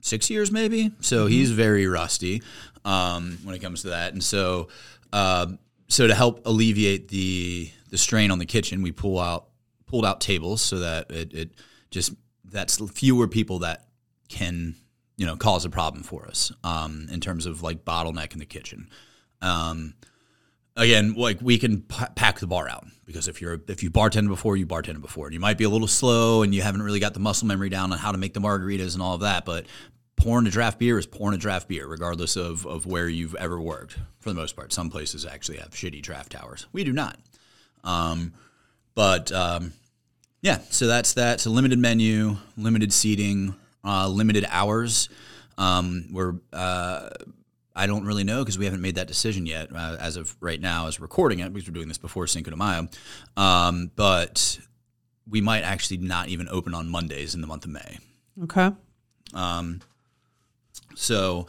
six 0.00 0.30
years 0.30 0.50
maybe. 0.50 0.90
So 1.00 1.26
he's 1.26 1.50
very 1.50 1.86
rusty 1.86 2.42
um, 2.84 3.38
when 3.44 3.54
it 3.54 3.58
comes 3.58 3.82
to 3.82 3.90
that. 3.90 4.14
And 4.14 4.24
so 4.24 4.68
uh, 5.12 5.46
so 5.88 6.06
to 6.06 6.14
help 6.14 6.46
alleviate 6.46 7.08
the 7.08 7.70
the 7.90 7.98
strain 7.98 8.30
on 8.30 8.38
the 8.38 8.46
kitchen 8.46 8.80
we 8.80 8.92
pull 8.92 9.18
out 9.18 9.48
pulled 9.86 10.06
out 10.06 10.22
tables 10.22 10.62
so 10.62 10.78
that 10.78 11.10
it, 11.10 11.34
it 11.34 11.50
just 11.90 12.12
that's 12.50 12.80
fewer 12.92 13.28
people 13.28 13.60
that 13.60 13.86
can 14.28 14.74
you 15.16 15.26
know 15.26 15.36
cause 15.36 15.64
a 15.64 15.70
problem 15.70 16.02
for 16.02 16.26
us 16.26 16.52
um, 16.64 17.08
in 17.10 17.20
terms 17.20 17.46
of 17.46 17.62
like 17.62 17.84
bottleneck 17.84 18.32
in 18.32 18.38
the 18.38 18.46
kitchen. 18.46 18.88
Um, 19.40 19.94
again 20.76 21.14
like 21.14 21.38
we 21.40 21.58
can 21.58 21.82
p- 21.82 22.04
pack 22.14 22.38
the 22.38 22.46
bar 22.46 22.68
out 22.68 22.86
because 23.04 23.28
if 23.28 23.40
you're 23.40 23.60
if 23.68 23.82
you 23.82 23.90
bartended 23.90 24.28
before 24.28 24.56
you 24.56 24.66
bartended 24.66 25.00
before. 25.00 25.26
And 25.26 25.34
you 25.34 25.40
might 25.40 25.58
be 25.58 25.64
a 25.64 25.70
little 25.70 25.88
slow 25.88 26.42
and 26.42 26.54
you 26.54 26.62
haven't 26.62 26.82
really 26.82 27.00
got 27.00 27.14
the 27.14 27.20
muscle 27.20 27.46
memory 27.46 27.68
down 27.68 27.92
on 27.92 27.98
how 27.98 28.12
to 28.12 28.18
make 28.18 28.34
the 28.34 28.40
margaritas 28.40 28.94
and 28.94 29.02
all 29.02 29.14
of 29.14 29.20
that 29.22 29.44
but 29.44 29.66
pouring 30.18 30.46
a 30.46 30.50
draft 30.50 30.78
beer 30.78 30.98
is 30.98 31.06
pouring 31.06 31.34
a 31.34 31.38
draft 31.38 31.68
beer 31.68 31.86
regardless 31.86 32.36
of, 32.36 32.66
of 32.66 32.86
where 32.86 33.08
you've 33.08 33.36
ever 33.36 33.60
worked 33.60 33.98
for 34.20 34.30
the 34.30 34.34
most 34.34 34.56
part. 34.56 34.72
Some 34.72 34.90
places 34.90 35.24
actually 35.24 35.58
have 35.58 35.70
shitty 35.70 36.02
draft 36.02 36.32
towers. 36.32 36.66
We 36.72 36.84
do 36.84 36.92
not. 36.92 37.18
Um, 37.84 38.34
but 38.94 39.30
um, 39.30 39.72
yeah, 40.42 40.58
so 40.70 40.86
that's 40.86 41.14
that. 41.14 41.44
A 41.46 41.50
limited 41.50 41.78
menu, 41.78 42.36
limited 42.56 42.92
seating, 42.92 43.54
uh, 43.84 44.08
limited 44.08 44.46
hours. 44.48 45.08
Um, 45.56 46.06
we're 46.12 46.34
uh, 46.52 47.08
I 47.78 47.86
don't 47.86 48.04
really 48.04 48.24
know 48.24 48.40
because 48.40 48.58
we 48.58 48.64
haven't 48.64 48.80
made 48.80 48.96
that 48.96 49.06
decision 49.06 49.46
yet 49.46 49.68
uh, 49.72 49.96
as 50.00 50.16
of 50.16 50.36
right 50.40 50.60
now, 50.60 50.88
as 50.88 50.98
recording 51.00 51.38
it 51.38 51.52
because 51.52 51.68
we're 51.68 51.74
doing 51.74 51.88
this 51.88 51.98
before 51.98 52.26
Cinco 52.26 52.50
de 52.50 52.56
Mayo. 52.56 52.88
Um, 53.36 53.92
but 53.94 54.58
we 55.28 55.40
might 55.40 55.62
actually 55.62 55.98
not 55.98 56.28
even 56.28 56.48
open 56.48 56.74
on 56.74 56.88
Mondays 56.88 57.34
in 57.34 57.40
the 57.40 57.46
month 57.46 57.64
of 57.64 57.70
May. 57.70 57.98
Okay. 58.42 58.70
Um, 59.32 59.80
so 60.96 61.46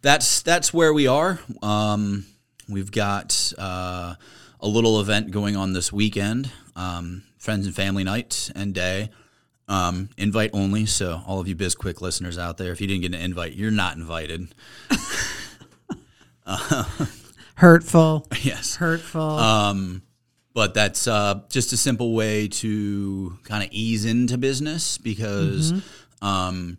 that's 0.00 0.40
that's 0.42 0.72
where 0.72 0.94
we 0.94 1.06
are. 1.06 1.40
Um, 1.62 2.24
we've 2.68 2.90
got 2.90 3.52
uh, 3.58 4.14
a 4.60 4.68
little 4.68 5.00
event 5.00 5.30
going 5.30 5.56
on 5.56 5.74
this 5.74 5.92
weekend, 5.92 6.50
um, 6.74 7.22
friends 7.38 7.66
and 7.66 7.74
family 7.74 8.04
night 8.04 8.50
and 8.54 8.74
day. 8.74 9.10
Um, 9.68 10.10
invite 10.16 10.50
only. 10.52 10.86
So 10.86 11.22
all 11.26 11.40
of 11.40 11.48
you 11.48 11.56
BizQuick 11.56 12.00
listeners 12.00 12.38
out 12.38 12.56
there, 12.56 12.72
if 12.72 12.80
you 12.80 12.86
didn't 12.86 13.02
get 13.02 13.14
an 13.14 13.20
invite, 13.20 13.54
you're 13.54 13.70
not 13.70 13.96
invited. 13.96 14.54
Hurtful. 17.56 18.26
yes. 18.42 18.76
Hurtful. 18.76 19.20
Um, 19.20 20.02
but 20.54 20.72
that's 20.72 21.06
uh, 21.06 21.40
just 21.50 21.72
a 21.72 21.76
simple 21.76 22.14
way 22.14 22.48
to 22.48 23.38
kind 23.44 23.62
of 23.62 23.68
ease 23.72 24.04
into 24.06 24.38
business 24.38 24.96
because 24.98 25.74
um, 26.22 26.78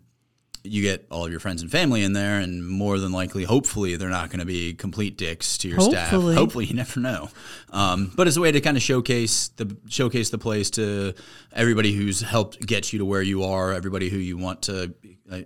you 0.64 0.82
get 0.82 1.06
all 1.10 1.24
of 1.24 1.30
your 1.30 1.40
friends 1.40 1.62
and 1.62 1.70
family 1.70 2.02
in 2.02 2.12
there, 2.12 2.38
and 2.40 2.66
more 2.66 2.98
than 2.98 3.12
likely, 3.12 3.44
hopefully, 3.44 3.96
they're 3.96 4.08
not 4.08 4.30
going 4.30 4.40
to 4.40 4.46
be 4.46 4.74
complete 4.74 5.16
dicks 5.16 5.58
to 5.58 5.68
your 5.68 5.80
staff. 5.80 6.10
Hopefully. 6.10 6.34
Hopefully, 6.34 6.64
you 6.66 6.74
never 6.74 7.00
know. 7.00 7.28
Um, 7.70 8.12
but 8.16 8.26
it's 8.26 8.36
a 8.36 8.40
way 8.40 8.52
to 8.52 8.60
kind 8.60 8.76
of 8.76 8.82
showcase 8.82 9.48
the 9.48 9.76
showcase 9.88 10.30
the 10.30 10.38
place 10.38 10.70
to 10.70 11.14
everybody 11.52 11.92
who's 11.92 12.20
helped 12.20 12.64
get 12.66 12.92
you 12.92 12.98
to 13.00 13.04
where 13.04 13.22
you 13.22 13.44
are. 13.44 13.72
Everybody 13.72 14.08
who 14.08 14.18
you 14.18 14.36
want 14.36 14.62
to. 14.62 14.94
Uh, 15.30 15.40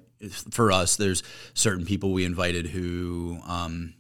for 0.51 0.70
us, 0.70 0.96
there's 0.96 1.22
certain 1.55 1.85
people 1.85 2.12
we 2.12 2.25
invited 2.25 2.66
who. 2.66 3.38
Um, 3.46 3.94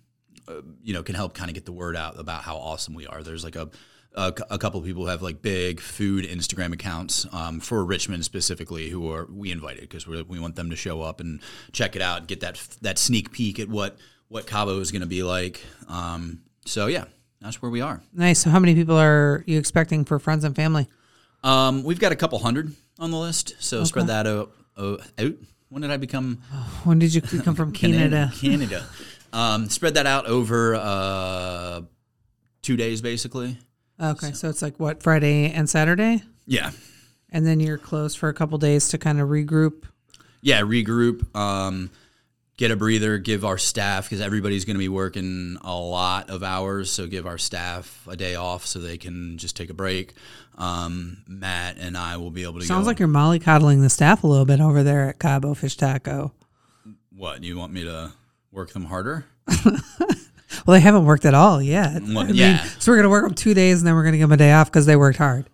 uh, 0.48 0.60
you 0.82 0.92
know, 0.92 1.04
can 1.04 1.14
help 1.14 1.34
kind 1.34 1.48
of 1.48 1.54
get 1.54 1.64
the 1.64 1.72
word 1.72 1.96
out 1.96 2.18
about 2.18 2.42
how 2.42 2.56
awesome 2.56 2.94
we 2.94 3.06
are. 3.06 3.22
There's 3.22 3.44
like 3.44 3.54
a 3.54 3.70
a, 4.14 4.32
a 4.50 4.58
couple 4.58 4.80
of 4.80 4.86
people 4.86 5.02
who 5.02 5.08
have 5.08 5.22
like 5.22 5.42
big 5.42 5.80
food 5.80 6.24
Instagram 6.24 6.72
accounts 6.72 7.26
um, 7.32 7.60
for 7.60 7.84
Richmond 7.84 8.24
specifically, 8.24 8.88
who 8.90 9.10
are 9.10 9.26
we 9.30 9.50
invited 9.50 9.82
because 9.82 10.06
we 10.06 10.38
want 10.38 10.56
them 10.56 10.70
to 10.70 10.76
show 10.76 11.02
up 11.02 11.20
and 11.20 11.40
check 11.72 11.96
it 11.96 12.02
out 12.02 12.18
and 12.18 12.28
get 12.28 12.40
that 12.40 12.60
that 12.82 12.98
sneak 12.98 13.32
peek 13.32 13.58
at 13.58 13.68
what 13.68 13.96
what 14.28 14.46
Cabo 14.46 14.80
is 14.80 14.90
going 14.90 15.02
to 15.02 15.06
be 15.06 15.22
like. 15.22 15.60
Um, 15.88 16.42
so 16.64 16.86
yeah, 16.86 17.04
that's 17.40 17.60
where 17.60 17.70
we 17.70 17.80
are. 17.80 18.00
Nice. 18.12 18.40
So, 18.40 18.50
how 18.50 18.58
many 18.58 18.74
people 18.74 18.96
are 18.96 19.44
you 19.46 19.58
expecting 19.58 20.04
for 20.04 20.18
friends 20.18 20.44
and 20.44 20.54
family? 20.54 20.88
Um, 21.42 21.82
we've 21.82 22.00
got 22.00 22.12
a 22.12 22.16
couple 22.16 22.38
hundred 22.38 22.72
on 22.98 23.10
the 23.10 23.18
list, 23.18 23.54
so 23.58 23.84
spread 23.84 24.06
that 24.06 24.26
out, 24.26 24.52
out. 24.78 25.00
When 25.68 25.82
did 25.82 25.90
I 25.90 25.96
become 25.96 26.36
When 26.84 26.98
did 26.98 27.14
you 27.14 27.22
come 27.22 27.54
from 27.54 27.72
Canada? 27.72 28.30
Canada. 28.40 28.86
Um, 29.32 29.70
spread 29.70 29.94
that 29.94 30.06
out 30.06 30.26
over 30.26 30.74
uh, 30.74 31.82
two 32.60 32.76
days, 32.76 33.00
basically. 33.00 33.58
Okay, 34.00 34.32
so 34.32 34.48
it's 34.48 34.62
like 34.62 34.78
what 34.80 35.02
Friday 35.02 35.50
and 35.52 35.68
Saturday, 35.68 36.22
Yeah, 36.46 36.70
and 37.30 37.46
then 37.46 37.60
you're 37.60 37.78
closed 37.78 38.18
for 38.18 38.28
a 38.28 38.34
couple 38.34 38.58
days 38.58 38.88
to 38.88 38.98
kind 38.98 39.20
of 39.20 39.28
regroup. 39.28 39.84
yeah, 40.40 40.60
regroup, 40.62 41.34
um, 41.36 41.90
get 42.56 42.70
a 42.70 42.76
breather, 42.76 43.18
give 43.18 43.44
our 43.44 43.58
staff 43.58 44.04
because 44.06 44.20
everybody's 44.20 44.64
going 44.64 44.74
to 44.74 44.78
be 44.80 44.88
working 44.88 45.56
a 45.62 45.74
lot 45.76 46.30
of 46.30 46.42
hours, 46.42 46.90
so 46.90 47.06
give 47.06 47.26
our 47.26 47.38
staff 47.38 48.06
a 48.08 48.16
day 48.16 48.34
off 48.34 48.66
so 48.66 48.78
they 48.80 48.98
can 48.98 49.38
just 49.38 49.56
take 49.56 49.70
a 49.70 49.74
break. 49.74 50.14
Um, 50.58 51.18
Matt 51.28 51.78
and 51.78 51.96
I 51.96 52.16
will 52.18 52.30
be 52.30 52.42
able 52.42 52.60
to. 52.60 52.66
Sounds 52.66 52.84
go, 52.84 52.88
like 52.88 52.98
you're 52.98 53.08
mollycoddling 53.08 53.80
the 53.82 53.90
staff 53.90 54.22
a 54.24 54.26
little 54.26 54.44
bit 54.44 54.60
over 54.60 54.82
there 54.82 55.08
at 55.08 55.18
Cabo 55.18 55.54
Fish 55.54 55.76
Taco. 55.76 56.32
what 57.14 57.42
you 57.44 57.56
want 57.56 57.72
me 57.72 57.84
to 57.84 58.12
work 58.50 58.72
them 58.72 58.84
harder? 58.84 59.24
Well, 60.66 60.74
they 60.74 60.80
haven't 60.80 61.04
worked 61.04 61.24
at 61.24 61.34
all 61.34 61.60
yet. 61.62 62.02
Well, 62.02 62.18
I 62.20 62.24
mean, 62.26 62.34
yeah. 62.36 62.64
so 62.78 62.92
we're 62.92 62.96
gonna 62.98 63.08
work 63.10 63.24
them 63.24 63.34
two 63.34 63.54
days, 63.54 63.80
and 63.80 63.86
then 63.86 63.94
we're 63.94 64.04
gonna 64.04 64.18
give 64.18 64.28
them 64.28 64.34
a 64.34 64.36
day 64.36 64.52
off 64.52 64.68
because 64.70 64.86
they 64.86 64.96
worked 64.96 65.18
hard. 65.18 65.48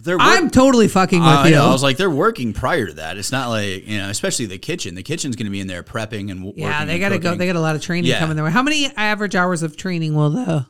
They're 0.00 0.16
work- 0.16 0.26
I'm 0.28 0.48
totally 0.50 0.86
fucking 0.86 1.18
with 1.18 1.28
I 1.28 1.48
you. 1.48 1.54
know. 1.56 1.66
I 1.66 1.72
was 1.72 1.82
like, 1.82 1.96
they're 1.96 2.08
working 2.08 2.52
prior 2.52 2.86
to 2.86 2.92
that. 2.94 3.16
It's 3.18 3.32
not 3.32 3.48
like 3.48 3.86
you 3.86 3.98
know, 3.98 4.08
especially 4.10 4.46
the 4.46 4.56
kitchen. 4.58 4.94
The 4.94 5.02
kitchen's 5.02 5.34
going 5.34 5.46
to 5.46 5.50
be 5.50 5.58
in 5.58 5.66
there 5.66 5.82
prepping 5.82 6.30
and 6.30 6.40
w- 6.44 6.52
yeah, 6.56 6.84
they 6.84 7.00
got 7.00 7.08
to 7.08 7.18
go. 7.18 7.34
They 7.34 7.48
got 7.48 7.56
a 7.56 7.60
lot 7.60 7.74
of 7.74 7.82
training 7.82 8.08
Yeah. 8.08 8.20
coming 8.20 8.36
their 8.36 8.44
way. 8.44 8.52
How 8.52 8.62
many 8.62 8.86
average 8.96 9.34
hours 9.34 9.64
of 9.64 9.76
training 9.76 10.14
will 10.14 10.30
the? 10.30 10.66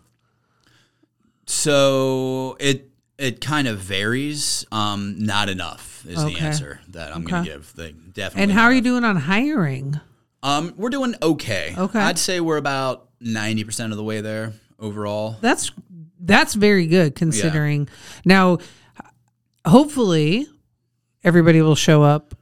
So 1.46 2.56
it 2.60 2.90
it 3.18 3.40
kind 3.40 3.68
of 3.68 3.78
varies. 3.78 4.64
Um, 4.72 5.16
not 5.18 5.48
enough 5.48 6.04
is 6.08 6.24
the 6.24 6.38
answer 6.40 6.80
that 6.88 7.14
I'm 7.14 7.24
going 7.24 7.44
to 7.44 7.50
give. 7.50 7.72
They 7.74 7.92
definitely. 7.92 8.44
And 8.44 8.52
how 8.52 8.64
are 8.64 8.72
you 8.72 8.80
doing 8.80 9.04
on 9.04 9.16
hiring? 9.16 10.00
Um, 10.42 10.72
we're 10.76 10.90
doing 10.90 11.14
okay. 11.20 11.74
Okay. 11.76 11.98
I'd 11.98 12.18
say 12.18 12.40
we're 12.40 12.56
about 12.58 13.07
ninety 13.20 13.64
percent 13.64 13.92
of 13.92 13.96
the 13.96 14.04
way 14.04 14.20
there 14.20 14.52
overall. 14.78 15.36
That's 15.40 15.72
that's 16.20 16.54
very 16.54 16.86
good 16.86 17.14
considering. 17.14 17.88
Now, 18.24 18.58
hopefully, 19.66 20.46
everybody 21.24 21.60
will 21.62 21.74
show 21.74 22.02
up 22.02 22.34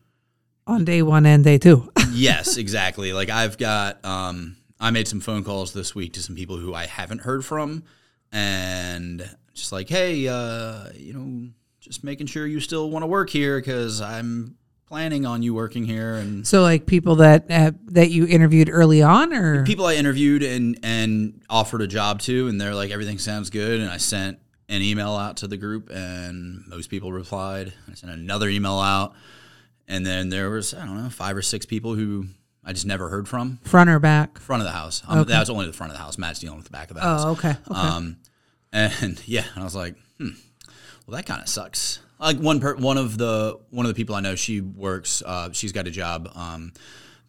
on 0.67 0.85
day 0.85 1.03
one 1.03 1.27
and 1.27 1.45
day 1.45 1.59
two. 1.59 1.91
yes, 2.11 2.57
exactly. 2.57 3.13
Like 3.13 3.29
I've 3.31 3.59
got, 3.59 4.05
um, 4.05 4.57
I 4.81 4.91
made 4.91 5.09
some 5.09 5.21
phone 5.21 5.45
calls 5.45 5.73
this 5.73 5.95
week 5.95 6.15
to 6.15 6.23
some 6.23 6.37
people 6.37 6.57
who 6.57 6.75
I 6.75 6.87
haven't 6.87 7.21
heard 7.21 7.45
from, 7.45 7.85
and 8.33 9.29
just 9.55 9.73
like, 9.73 9.89
hey, 9.89 10.29
uh, 10.29 10.89
you 10.95 11.13
know, 11.13 11.49
just 11.81 12.05
making 12.05 12.27
sure 12.27 12.47
you 12.47 12.61
still 12.61 12.91
want 12.91 13.03
to 13.03 13.07
work 13.07 13.31
here 13.31 13.59
because 13.59 14.01
I'm 14.01 14.57
planning 14.87 15.27
on 15.27 15.43
you 15.43 15.53
working 15.55 15.85
here, 15.85 16.15
and 16.15 16.47
so, 16.47 16.63
like 16.63 16.87
people 16.87 17.17
that 17.17 17.47
uh, 17.51 17.73
that 17.87 18.11
you 18.11 18.27
interviewed 18.27 18.69
early 18.71 19.03
on, 19.03 19.33
or 19.33 19.65
people 19.65 19.87
I 19.87 19.95
interviewed 19.95 20.43
and 20.43 20.79
and 20.83 21.43
offered 21.51 21.83
a 21.83 21.87
job 21.87 22.21
to, 22.23 22.49
and 22.49 22.61
they're 22.61 22.75
like, 22.75 22.91
everything 22.91 23.19
sounds 23.19 23.51
good, 23.51 23.81
and 23.81 23.91
I 23.91 23.97
sent 23.97 24.39
an 24.69 24.83
email 24.83 25.15
out 25.15 25.37
to 25.39 25.47
the 25.49 25.57
group, 25.57 25.91
and 25.91 26.65
most 26.67 26.91
people 26.91 27.13
replied. 27.13 27.73
I 27.91 27.95
sent 27.95 28.13
another 28.13 28.49
email 28.49 28.79
out, 28.79 29.15
and 29.89 30.05
then 30.07 30.29
there 30.29 30.51
was 30.51 30.75
I 30.75 30.85
don't 30.87 31.03
know 31.03 31.11
five 31.11 31.37
or 31.37 31.43
six 31.43 31.67
people 31.67 31.95
who 31.95 32.27
I 32.65 32.73
just 32.73 32.87
never 32.87 33.09
heard 33.09 33.29
from. 33.29 33.61
front 33.63 33.89
or 33.91 33.99
back? 34.01 34.39
front 34.39 34.61
of 34.61 34.67
the 34.67 34.73
house. 34.73 35.03
Um, 35.07 35.25
That 35.25 35.39
was 35.41 35.51
only 35.51 35.67
the 35.67 35.73
front 35.73 35.93
of 35.93 35.99
the 35.99 36.03
house. 36.03 36.19
Matt's 36.19 36.41
dealing 36.41 36.57
with 36.57 36.67
the 36.67 36.73
back 36.73 36.91
of 36.91 36.97
the 36.97 37.03
house. 37.03 37.25
Oh, 37.25 37.31
okay. 37.31 37.51
Okay. 37.71 37.81
Um, 37.81 38.17
and 38.73 39.23
yeah, 39.27 39.45
and 39.55 39.63
I 39.63 39.65
was 39.65 39.77
like, 39.77 39.95
hmm, 40.19 40.31
well, 41.07 41.17
that 41.17 41.27
kind 41.27 41.41
of 41.41 41.49
sucks. 41.49 42.01
Like 42.19 42.39
one 42.39 42.61
per, 42.61 42.77
one 42.77 42.99
of 42.99 43.19
the 43.19 43.59
one 43.71 43.85
of 43.87 43.91
the 43.91 43.95
people 43.95 44.15
I 44.15 44.21
know, 44.21 44.35
she 44.35 44.61
works. 44.61 45.23
Uh, 45.25 45.51
she's 45.53 45.73
got 45.73 45.87
a 45.87 45.91
job 45.91 46.31
um, 46.35 46.73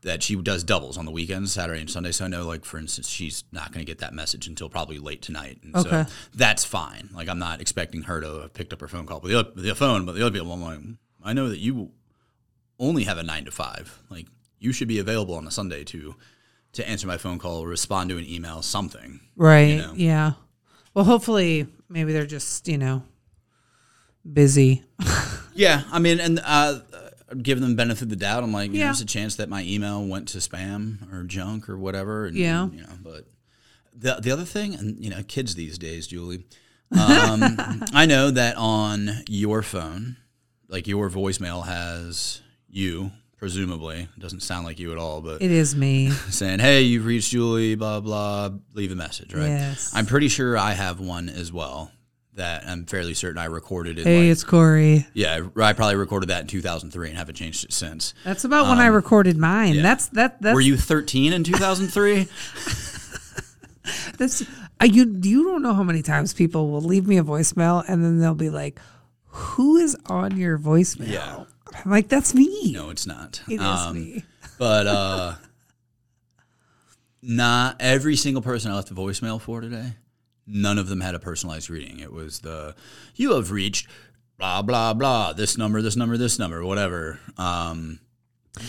that 0.02 0.24
she 0.24 0.36
does 0.36 0.64
doubles 0.64 0.98
on 0.98 1.06
the 1.06 1.12
weekends, 1.12 1.52
Saturday 1.52 1.82
and 1.82 1.90
Sunday. 1.90 2.12
So 2.12 2.26
I 2.26 2.28
know, 2.28 2.46
like 2.46 2.64
for 2.64 2.78
instance, 2.78 3.10
she's 3.10 3.44
not 3.52 3.72
going 3.72 3.86
to 3.86 3.90
get 3.90 4.00
that 4.00 4.14
message 4.14 4.48
until 4.48 4.70
probably 4.70 5.00
late 5.00 5.22
tonight. 5.22 5.60
And 5.64 5.76
Okay. 5.76 6.04
So 6.04 6.06
that's 6.34 6.64
fine. 6.64 7.10
Like 7.14 7.28
I'm 7.28 7.40
not 7.40 7.60
expecting 7.60 8.04
her 8.04 8.22
to 8.22 8.42
have 8.42 8.54
picked 8.54 8.74
up 8.74 8.82
her 8.82 8.88
phone 8.88 9.06
call, 9.06 9.20
but 9.20 9.30
the, 9.30 9.40
other, 9.40 9.52
the 9.56 9.76
phone, 9.76 10.06
but 10.06 10.16
the 10.16 10.26
other 10.26 10.32
people, 10.32 10.52
I'm 10.54 10.62
like, 10.62 10.80
I 11.24 11.34
know 11.34 11.50
that 11.50 11.60
you 11.60 11.92
only 12.80 13.04
have 13.04 13.18
a 13.18 13.24
nine 13.24 13.46
to 13.46 13.52
five. 13.52 14.02
Like 14.10 14.28
you 14.60 14.72
should 14.72 14.88
be 14.88 15.00
available 15.00 15.36
on 15.36 15.48
a 15.48 15.52
Sunday 15.52 15.84
to 15.86 16.16
to 16.74 16.88
answer 16.88 17.08
my 17.08 17.18
phone 17.18 17.40
call, 17.40 17.66
respond 17.66 18.10
to 18.10 18.18
an 18.18 18.26
email, 18.26 18.62
something. 18.62 19.20
right. 19.36 19.78
know. 19.78 19.94
Yeah. 19.96 20.34
Well, 20.94 21.06
hopefully, 21.06 21.68
maybe 21.90 22.14
they're 22.14 22.26
just 22.26 22.68
you 22.68 22.78
know 22.78 23.04
busy. 24.32 24.84
Yeah, 25.56 25.84
I 25.92 26.00
mean, 26.00 26.20
and 26.20 26.40
uh, 26.44 26.80
give 27.42 27.60
them 27.60 27.76
benefit 27.76 28.04
of 28.04 28.10
the 28.10 28.16
doubt. 28.16 28.44
I'm 28.44 28.52
like, 28.54 28.70
know, 28.72 28.78
Yeah. 28.78 28.86
there's 28.86 29.02
a 29.02 29.06
chance 29.06 29.36
that 29.38 29.50
my 29.50 29.64
email 29.64 30.06
went 30.06 30.28
to 30.30 30.38
spam 30.38 31.12
or 31.12 31.24
junk 31.24 31.68
or 31.70 31.78
whatever. 31.78 32.26
And, 32.28 32.36
Yeah. 32.38 32.68
you 32.70 32.82
know, 32.82 32.94
but 33.02 33.26
the 33.98 34.20
the 34.22 34.32
other 34.32 34.46
thing, 34.46 34.76
and 34.76 35.04
you 35.04 35.10
know, 35.10 35.24
kids 35.24 35.56
these 35.56 35.78
days, 35.80 36.06
Julie, 36.08 36.46
um, 36.92 37.42
I 37.94 38.06
know 38.06 38.30
that 38.32 38.56
on 38.58 39.24
your 39.28 39.62
phone, 39.64 40.18
like 40.68 40.88
your 40.88 41.10
voicemail 41.10 41.66
has 41.66 42.42
you. 42.70 43.12
Presumably, 43.38 44.02
it 44.16 44.20
doesn't 44.20 44.40
sound 44.42 44.66
like 44.66 44.80
you 44.80 44.92
at 44.92 44.98
all, 44.98 45.22
but 45.22 45.44
It 45.44 45.52
is 45.52 45.76
me. 45.76 46.10
saying, 46.30 46.58
"Hey, 46.60 46.82
you've 46.82 47.06
reached 47.06 47.30
Julie." 47.32 47.76
Blah 47.76 48.00
blah. 48.00 48.50
Leave 48.74 48.92
a 48.92 48.96
message, 48.96 49.32
right? 49.34 49.48
Yes. 49.48 49.92
I'm 49.94 50.08
pretty 50.08 50.28
sure 50.28 50.58
I 50.58 50.72
have 50.74 51.00
one 51.00 51.30
as 51.30 51.52
well. 51.52 51.92
That 52.38 52.66
I'm 52.68 52.86
fairly 52.86 53.14
certain 53.16 53.38
I 53.40 53.46
recorded 53.46 53.98
it. 54.00 54.06
Hey, 54.06 54.22
like, 54.28 54.32
it's 54.32 54.44
Corey. 54.44 55.06
yeah, 55.14 55.42
I 55.58 55.74
probably 55.74 55.96
recorded 55.96 56.30
that 56.30 56.42
in 56.42 56.48
2003 56.48 57.10
and 57.10 57.18
haven't 57.18 57.34
changed 57.36 57.66
it 57.66 57.74
since. 57.74 58.14
That's 58.24 58.44
about 58.44 58.68
when 58.70 58.78
I 58.80 58.88
recorded 58.88 59.38
mine. 59.38 59.72
Um, 59.72 59.76
yeah. 59.78 59.82
That's 59.82 60.08
that. 60.10 60.42
That's 60.42 60.54
Were 60.54 60.62
you 60.62 60.78
13 60.78 61.34
in 61.34 61.44
2003? 61.44 62.28
That's 64.18 64.42
uh, 64.80 64.86
you. 64.86 65.20
You 65.24 65.44
don't 65.46 65.62
know 65.64 65.74
how 65.74 65.82
many 65.84 66.02
times 66.04 66.34
people 66.34 66.70
will 66.70 66.82
leave 66.82 67.08
me 67.08 67.18
a 67.18 67.24
voicemail 67.24 67.84
and 67.88 68.04
then 68.04 68.20
they'll 68.20 68.36
be 68.36 68.50
like, 68.50 68.80
"Who 69.26 69.78
is 69.78 69.96
on 70.06 70.38
your 70.38 70.58
voicemail?" 70.60 71.08
Yeah. 71.10 71.44
I'm 71.84 71.92
like, 71.92 72.08
"That's 72.10 72.34
me. 72.36 72.72
no, 72.74 72.90
it's 72.90 73.08
not. 73.08 73.42
it 73.50 73.56
is 73.56 73.62
Um, 73.62 73.96
me." 73.96 74.24
But 74.60 74.88
uh, 74.88 75.36
not 77.22 77.78
every 77.80 78.16
single 78.16 78.42
person 78.42 78.72
I 78.72 78.76
left 78.76 78.92
a 78.92 78.94
voicemail 78.94 79.40
for 79.42 79.62
today, 79.62 79.94
none 80.48 80.78
of 80.78 80.88
them 80.88 81.02
had 81.02 81.14
a 81.14 81.20
personalized 81.20 81.68
greeting. 81.68 82.00
It 82.00 82.12
was 82.12 82.40
the, 82.40 82.76
you 83.16 83.34
have 83.36 83.52
reached 83.52 83.88
blah, 84.38 84.62
blah, 84.62 84.94
blah, 84.94 85.34
this 85.34 85.58
number, 85.58 85.82
this 85.82 85.96
number, 85.96 86.18
this 86.18 86.40
number, 86.40 86.64
whatever. 86.66 87.20
Um, 87.38 88.00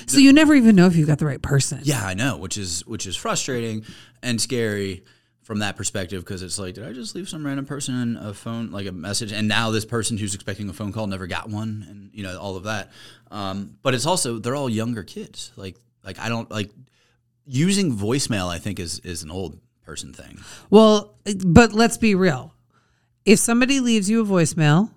So 0.06 0.18
you 0.18 0.32
never 0.32 0.54
even 0.54 0.76
know 0.76 0.86
if 0.86 0.96
you 0.96 1.06
got 1.06 1.18
the 1.18 1.26
right 1.26 1.40
person. 1.40 1.80
Yeah, 1.82 2.04
I 2.04 2.14
know, 2.14 2.36
which 2.36 2.58
is 2.58 2.84
which 2.86 3.06
is 3.06 3.16
frustrating 3.16 3.84
and 4.22 4.40
scary 4.40 5.04
from 5.42 5.60
that 5.60 5.76
perspective 5.76 6.22
because 6.22 6.42
it's 6.42 6.58
like, 6.58 6.74
did 6.74 6.84
I 6.84 6.92
just 6.92 7.14
leave 7.14 7.26
some 7.26 7.46
random 7.46 7.64
person 7.64 8.18
a 8.18 8.34
phone 8.34 8.70
like 8.70 8.86
a 8.86 8.92
message, 8.92 9.32
and 9.32 9.48
now 9.48 9.70
this 9.70 9.86
person 9.86 10.18
who's 10.18 10.34
expecting 10.34 10.68
a 10.68 10.74
phone 10.74 10.92
call 10.92 11.06
never 11.06 11.26
got 11.26 11.48
one, 11.48 11.86
and 11.88 12.10
you 12.12 12.22
know 12.22 12.38
all 12.38 12.56
of 12.56 12.64
that. 12.64 12.90
Um, 13.30 13.78
but 13.82 13.94
it's 13.94 14.04
also 14.04 14.38
they're 14.38 14.56
all 14.56 14.68
younger 14.68 15.02
kids. 15.02 15.52
Like 15.56 15.76
like 16.04 16.18
I 16.18 16.28
don't 16.28 16.50
like 16.50 16.70
using 17.46 17.96
voicemail. 17.96 18.48
I 18.48 18.58
think 18.58 18.78
is 18.78 18.98
is 19.00 19.22
an 19.22 19.30
old 19.30 19.58
person 19.86 20.12
thing. 20.12 20.38
Well, 20.68 21.07
but 21.34 21.72
let's 21.72 21.96
be 21.96 22.14
real. 22.14 22.54
If 23.24 23.38
somebody 23.38 23.80
leaves 23.80 24.08
you 24.08 24.22
a 24.22 24.24
voicemail, 24.24 24.90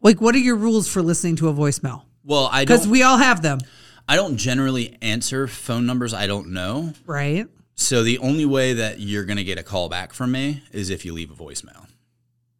like, 0.00 0.20
what 0.20 0.34
are 0.34 0.38
your 0.38 0.56
rules 0.56 0.88
for 0.88 1.02
listening 1.02 1.36
to 1.36 1.48
a 1.48 1.54
voicemail? 1.54 2.02
Well, 2.24 2.48
I 2.50 2.64
Because 2.64 2.88
we 2.88 3.02
all 3.02 3.18
have 3.18 3.42
them, 3.42 3.60
I 4.08 4.16
don't 4.16 4.36
generally 4.36 4.96
answer 5.02 5.46
phone 5.46 5.86
numbers 5.86 6.14
I 6.14 6.26
don't 6.26 6.48
know. 6.52 6.94
right? 7.06 7.46
So 7.74 8.02
the 8.02 8.18
only 8.18 8.44
way 8.44 8.74
that 8.74 9.00
you're 9.00 9.24
gonna 9.24 9.44
get 9.44 9.58
a 9.58 9.62
call 9.62 9.88
back 9.88 10.12
from 10.12 10.32
me 10.32 10.62
is 10.72 10.90
if 10.90 11.04
you 11.04 11.12
leave 11.14 11.30
a 11.30 11.34
voicemail. 11.34 11.86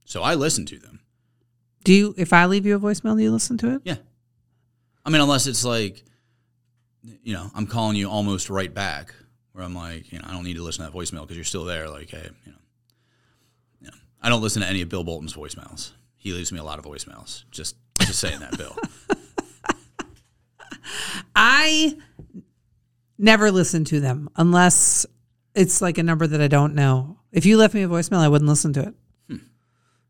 So 0.05 0.23
I 0.23 0.35
listen 0.35 0.65
to 0.67 0.79
them. 0.79 1.01
Do 1.85 1.93
you? 1.93 2.15
If 2.17 2.33
I 2.33 2.47
leave 2.47 2.67
you 2.67 2.75
a 2.77 2.81
voicemail, 2.81 3.17
do 3.17 3.23
you 3.23 3.31
listen 3.31 3.59
to 3.59 3.75
it? 3.77 3.83
Yeah. 3.85 3.97
I 5.05 5.11
mean, 5.11 5.21
unless 5.21 5.47
it's 5.47 5.65
like 5.65 6.05
you 7.23 7.33
know, 7.33 7.51
I'm 7.55 7.67
calling 7.67 7.97
you 7.97 8.09
almost 8.11 8.51
right 8.51 8.73
back. 8.73 9.15
Where 9.53 9.65
I'm 9.65 9.75
like, 9.75 10.13
you 10.13 10.19
know, 10.19 10.25
I 10.29 10.33
don't 10.33 10.45
need 10.45 10.57
to 10.57 10.63
listen 10.63 10.85
to 10.85 10.91
that 10.91 10.97
voicemail 10.97 11.23
because 11.23 11.37
you're 11.37 11.45
still 11.45 11.65
there. 11.65 11.89
Like, 11.89 12.11
hey, 12.11 12.29
you 12.47 12.53
know, 12.53 12.59
yeah, 13.83 13.91
I 14.23 14.29
don't 14.29 14.43
listen 14.43 14.63
to 14.63 14.69
any 14.69 14.83
of 14.83 14.89
Bill 14.89 15.05
Bolton's 15.05 15.35
voicemails. 15.35 15.91
He 16.17 16.33
leaves 16.33 16.53
me 16.53 16.59
a 16.59 16.65
lot 16.65 16.79
of 16.79 16.85
voicemails. 16.85 17.45
Just, 17.51 17.77
just 17.99 18.21
saying 18.21 18.41
that, 18.41 18.57
Bill. 18.57 18.77
I 21.35 21.97
never 23.19 23.51
listen 23.51 23.85
to 23.87 24.01
them 24.01 24.29
unless 24.37 25.07
it's 25.55 25.81
like 25.81 25.99
a 25.99 26.03
number 26.03 26.27
that 26.27 26.41
I 26.41 26.49
don't 26.49 26.75
know. 26.75 27.19
If 27.33 27.47
you 27.47 27.57
left 27.57 27.75
me 27.75 27.83
a 27.83 27.89
voicemail, 27.89 28.19
I 28.19 28.29
wouldn't 28.29 28.49
listen 28.49 28.73
to 28.75 28.81
it. 28.81 28.95
Hmm. 29.29 29.37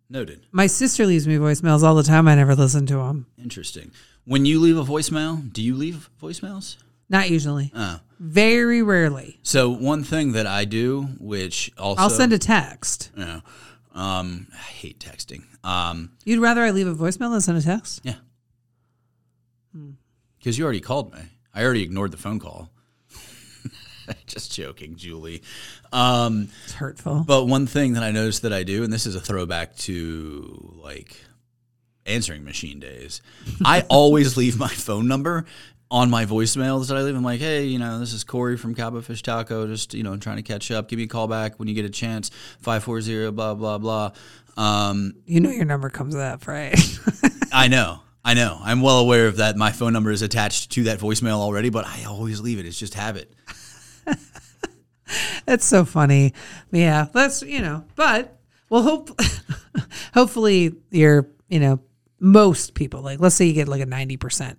Noted. 0.09 0.46
My 0.53 0.66
sister 0.66 1.07
leaves 1.07 1.26
me 1.29 1.37
voicemails 1.37 1.83
all 1.83 1.94
the 1.94 2.03
time. 2.03 2.29
I 2.29 2.35
never 2.35 2.55
listen 2.55 2.87
to 2.87 2.96
them. 2.96 3.26
Interesting. 3.38 3.92
When 4.24 4.44
you 4.44 4.61
leave 4.61 4.76
a 4.76 4.85
voicemail, 4.85 5.53
do 5.53 5.62
you 5.62 5.74
leave 5.76 6.11
voicemails? 6.20 6.76
Not 7.10 7.28
usually. 7.28 7.70
Oh. 7.74 8.00
Very 8.18 8.80
rarely. 8.82 9.38
So 9.42 9.68
one 9.70 10.04
thing 10.04 10.32
that 10.32 10.46
I 10.46 10.64
do, 10.64 11.02
which 11.18 11.70
also 11.76 12.02
I'll 12.02 12.10
send 12.10 12.32
a 12.32 12.38
text. 12.38 13.10
you 13.16 13.24
know, 13.24 13.40
um, 13.94 14.46
I 14.52 14.56
hate 14.56 14.98
texting. 15.00 15.42
Um, 15.64 16.12
You'd 16.24 16.40
rather 16.40 16.62
I 16.62 16.70
leave 16.70 16.86
a 16.86 16.94
voicemail 16.94 17.30
than 17.32 17.40
send 17.42 17.58
a 17.58 17.62
text? 17.62 18.00
yeah, 18.04 18.14
because 20.38 20.56
you 20.58 20.64
already 20.64 20.80
called 20.80 21.12
me. 21.12 21.20
I 21.54 21.64
already 21.64 21.82
ignored 21.82 22.10
the 22.12 22.16
phone 22.16 22.38
call. 22.38 22.70
Just 24.26 24.52
joking, 24.52 24.96
Julie. 24.96 25.42
Um, 25.92 26.48
It's 26.64 26.74
hurtful. 26.74 27.24
but 27.26 27.46
one 27.46 27.66
thing 27.66 27.94
that 27.94 28.02
I 28.02 28.10
noticed 28.10 28.42
that 28.42 28.52
I 28.52 28.62
do, 28.62 28.82
and 28.84 28.92
this 28.92 29.06
is 29.06 29.14
a 29.14 29.20
throwback 29.20 29.76
to 29.78 30.78
like 30.82 31.16
answering 32.06 32.44
machine 32.44 32.80
days, 32.80 33.20
I 33.64 33.82
always 33.88 34.36
leave 34.36 34.58
my 34.58 34.68
phone 34.68 35.06
number 35.08 35.46
on 35.90 36.09
my 36.09 36.24
voicemails 36.24 36.88
that 36.88 36.96
I 36.96 37.03
leave. 37.03 37.16
I'm 37.16 37.24
like, 37.24 37.40
hey, 37.40 37.64
you 37.64 37.79
know, 37.79 37.98
this 37.98 38.12
is 38.12 38.22
Corey 38.22 38.57
from 38.57 38.74
Cabo 38.74 39.00
Fish 39.00 39.22
Taco. 39.22 39.66
Just, 39.66 39.92
you 39.92 40.03
know, 40.03 40.16
trying 40.16 40.37
to 40.37 40.42
catch 40.42 40.70
up. 40.70 40.88
Give 40.88 40.98
me 40.98 41.05
a 41.05 41.09
call 41.09 41.26
back 41.26 41.59
when 41.59 41.66
you 41.68 41.74
get 41.74 41.85
a 41.85 41.90
chance. 41.90 42.31
540, 42.61 43.31
blah, 43.33 43.55
blah, 43.55 43.79
blah. 43.79 44.12
Um, 44.57 45.14
You 45.26 45.40
know 45.40 45.50
your 45.50 45.64
number 45.64 45.90
comes 45.90 46.14
up, 46.14 46.46
right? 46.46 46.79
I 47.53 47.68
know. 47.68 48.00
I 48.24 48.35
know. 48.35 48.59
I'm 48.62 48.83
well 48.83 48.98
aware 48.98 49.26
of 49.26 49.38
that. 49.38 49.57
My 49.57 49.72
phone 49.72 49.92
number 49.92 50.11
is 50.11 50.22
attached 50.22 50.70
to 50.72 50.85
that 50.85 51.00
voicemail 51.00 51.38
already, 51.38 51.70
but 51.70 51.87
I 51.87 52.05
always 52.05 52.40
leave 52.40 52.59
it. 52.59 52.66
It's 52.66 52.79
just 52.79 52.94
habit. 52.94 53.33
That's 55.46 55.64
so 55.64 55.85
funny. 55.85 56.35
Yeah, 56.70 57.07
that's 57.12 57.42
you 57.42 57.61
know, 57.61 57.85
but 57.96 58.38
well, 58.68 58.83
hope 58.83 59.20
hopefully 60.14 60.76
you're 60.90 61.29
you 61.48 61.59
know 61.59 61.81
most 62.20 62.74
people 62.74 63.03
like 63.03 63.18
let's 63.18 63.35
say 63.35 63.46
you 63.46 63.53
get 63.53 63.66
like 63.66 63.81
a 63.81 63.87
ninety 63.87 64.16
percent 64.16 64.59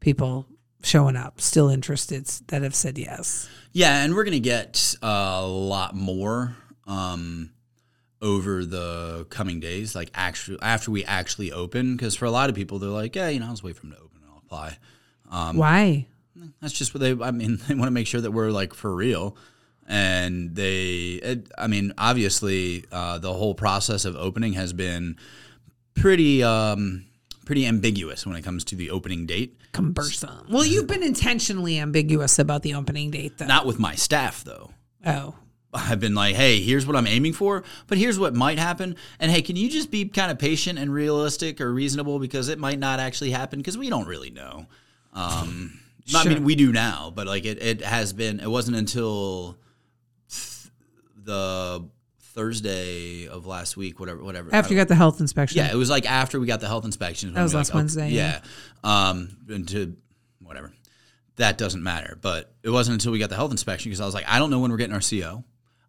people 0.00 0.44
showing 0.86 1.16
up 1.16 1.40
still 1.40 1.68
interested 1.68 2.26
that 2.48 2.62
have 2.62 2.74
said 2.74 2.96
yes. 2.98 3.48
Yeah, 3.72 4.02
and 4.02 4.14
we're 4.14 4.24
gonna 4.24 4.38
get 4.38 4.94
a 5.02 5.46
lot 5.46 5.94
more 5.94 6.56
um, 6.86 7.50
over 8.22 8.64
the 8.64 9.26
coming 9.28 9.60
days, 9.60 9.94
like 9.94 10.10
actually 10.14 10.58
after 10.62 10.90
we 10.90 11.04
actually 11.04 11.52
open. 11.52 11.96
Because 11.96 12.14
for 12.14 12.24
a 12.24 12.30
lot 12.30 12.48
of 12.48 12.56
people, 12.56 12.78
they're 12.78 12.88
like, 12.90 13.14
yeah, 13.14 13.28
you 13.28 13.40
know, 13.40 13.46
I'll 13.46 13.52
just 13.52 13.62
wait 13.62 13.76
for 13.76 13.82
them 13.82 13.92
to 13.92 13.98
open 13.98 14.20
and 14.22 14.30
I'll 14.30 14.38
apply. 14.38 14.78
Um, 15.30 15.56
Why? 15.56 16.06
That's 16.60 16.72
just 16.72 16.94
what 16.94 17.00
they. 17.00 17.12
I 17.12 17.30
mean, 17.30 17.58
they 17.68 17.74
want 17.74 17.88
to 17.88 17.92
make 17.92 18.06
sure 18.06 18.20
that 18.20 18.30
we're 18.30 18.50
like 18.50 18.74
for 18.74 18.94
real. 18.94 19.36
And 19.88 20.56
they, 20.56 21.20
it, 21.22 21.48
I 21.56 21.68
mean, 21.68 21.92
obviously, 21.96 22.84
uh, 22.90 23.18
the 23.18 23.32
whole 23.32 23.54
process 23.54 24.04
of 24.04 24.16
opening 24.16 24.54
has 24.54 24.72
been 24.72 25.16
pretty, 25.94 26.42
um, 26.42 27.04
pretty 27.46 27.64
ambiguous 27.64 28.26
when 28.26 28.36
it 28.36 28.42
comes 28.42 28.64
to 28.64 28.76
the 28.76 28.90
opening 28.90 29.24
date. 29.24 29.56
Cumbersome. 29.72 30.46
Well, 30.50 30.66
you've 30.66 30.86
been 30.86 31.02
intentionally 31.02 31.78
ambiguous 31.78 32.38
about 32.38 32.62
the 32.62 32.74
opening 32.74 33.10
date, 33.10 33.38
though. 33.38 33.46
Not 33.46 33.64
with 33.64 33.78
my 33.78 33.94
staff, 33.94 34.44
though. 34.44 34.72
oh, 35.06 35.34
I've 35.72 36.00
been 36.00 36.14
like, 36.14 36.34
hey, 36.34 36.60
here's 36.60 36.86
what 36.86 36.96
I'm 36.96 37.06
aiming 37.06 37.34
for, 37.34 37.62
but 37.86 37.98
here's 37.98 38.18
what 38.18 38.34
might 38.34 38.58
happen. 38.58 38.96
And 39.20 39.30
hey, 39.30 39.42
can 39.42 39.56
you 39.56 39.68
just 39.68 39.90
be 39.90 40.06
kind 40.06 40.30
of 40.30 40.38
patient 40.38 40.78
and 40.78 40.92
realistic 40.92 41.60
or 41.60 41.72
reasonable 41.72 42.18
because 42.18 42.48
it 42.48 42.58
might 42.58 42.78
not 42.78 42.98
actually 42.98 43.30
happen 43.30 43.58
because 43.58 43.76
we 43.76 43.90
don't 43.90 44.06
really 44.06 44.30
know. 44.30 44.66
Um, 45.12 45.78
I 46.14 46.28
mean, 46.28 46.44
we 46.44 46.54
do 46.54 46.72
now, 46.72 47.12
but 47.14 47.26
like 47.26 47.44
it, 47.44 47.62
it 47.62 47.82
has 47.82 48.12
been, 48.12 48.40
it 48.40 48.50
wasn't 48.50 48.76
until 48.76 49.58
th- 50.30 50.70
the 51.24 51.84
Thursday 52.36 53.26
of 53.26 53.46
last 53.46 53.76
week, 53.76 53.98
whatever, 53.98 54.22
whatever. 54.22 54.54
after 54.54 54.72
you 54.74 54.78
got 54.78 54.88
the 54.88 54.94
health 54.94 55.20
inspection. 55.20 55.58
Yeah, 55.58 55.72
it 55.72 55.76
was 55.76 55.90
like 55.90 56.08
after 56.08 56.38
we 56.38 56.46
got 56.46 56.60
the 56.60 56.68
health 56.68 56.84
inspection. 56.84 57.32
when 57.32 57.42
was 57.42 57.52
we 57.54 57.56
last 57.58 57.68
like, 57.70 57.74
okay, 57.74 57.78
Wednesday, 57.78 58.10
Yeah. 58.10 58.40
yeah. 58.84 59.08
Um, 59.08 59.36
and 59.48 59.66
to 59.70 59.96
whatever. 60.40 60.72
That 61.36 61.58
doesn't 61.58 61.82
matter. 61.82 62.18
But 62.20 62.52
it 62.62 62.70
wasn't 62.70 62.94
until 62.94 63.12
we 63.12 63.18
got 63.18 63.30
the 63.30 63.36
health 63.36 63.50
inspection 63.50 63.90
because 63.90 64.00
I 64.00 64.04
was 64.06 64.14
like, 64.14 64.28
I 64.28 64.38
don't 64.38 64.50
know 64.50 64.60
when 64.60 64.70
we're 64.70 64.76
getting 64.76 64.94
our 64.94 65.00
CO. 65.00 65.44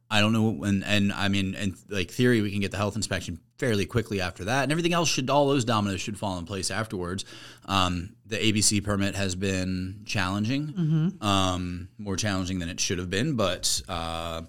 I 0.10 0.21
don't 0.21 0.31
know 0.31 0.49
when, 0.51 0.83
and 0.83 1.12
I 1.12 1.27
mean, 1.27 1.53
in 1.53 1.75
like 1.89 2.10
theory, 2.12 2.41
we 2.41 2.49
can 2.49 2.62
get 2.62 2.71
the 2.71 2.77
health 2.77 2.95
inspection 2.95 3.39
fairly 3.57 3.86
quickly 3.86 4.21
after 4.21 4.45
that, 4.45 4.63
and 4.63 4.71
everything 4.71 4.93
else 4.93 5.10
should, 5.10 5.29
all 5.29 5.47
those 5.49 5.65
dominoes 5.65 5.99
should 5.99 6.17
fall 6.17 6.38
in 6.38 6.45
place 6.45 6.71
afterwards. 6.71 7.25
Um, 7.65 8.15
the 8.25 8.38
ABC 8.38 8.81
permit 8.86 9.15
has 9.15 9.36
been 9.36 10.03
challenging, 10.05 11.17
um, 11.19 11.89
more 11.97 12.15
challenging 12.15 12.60
than 12.60 12.69
it 12.69 12.79
should 12.79 12.99
have 12.99 13.10
been, 13.10 13.36
but 13.36 13.81
uh, 13.89 14.43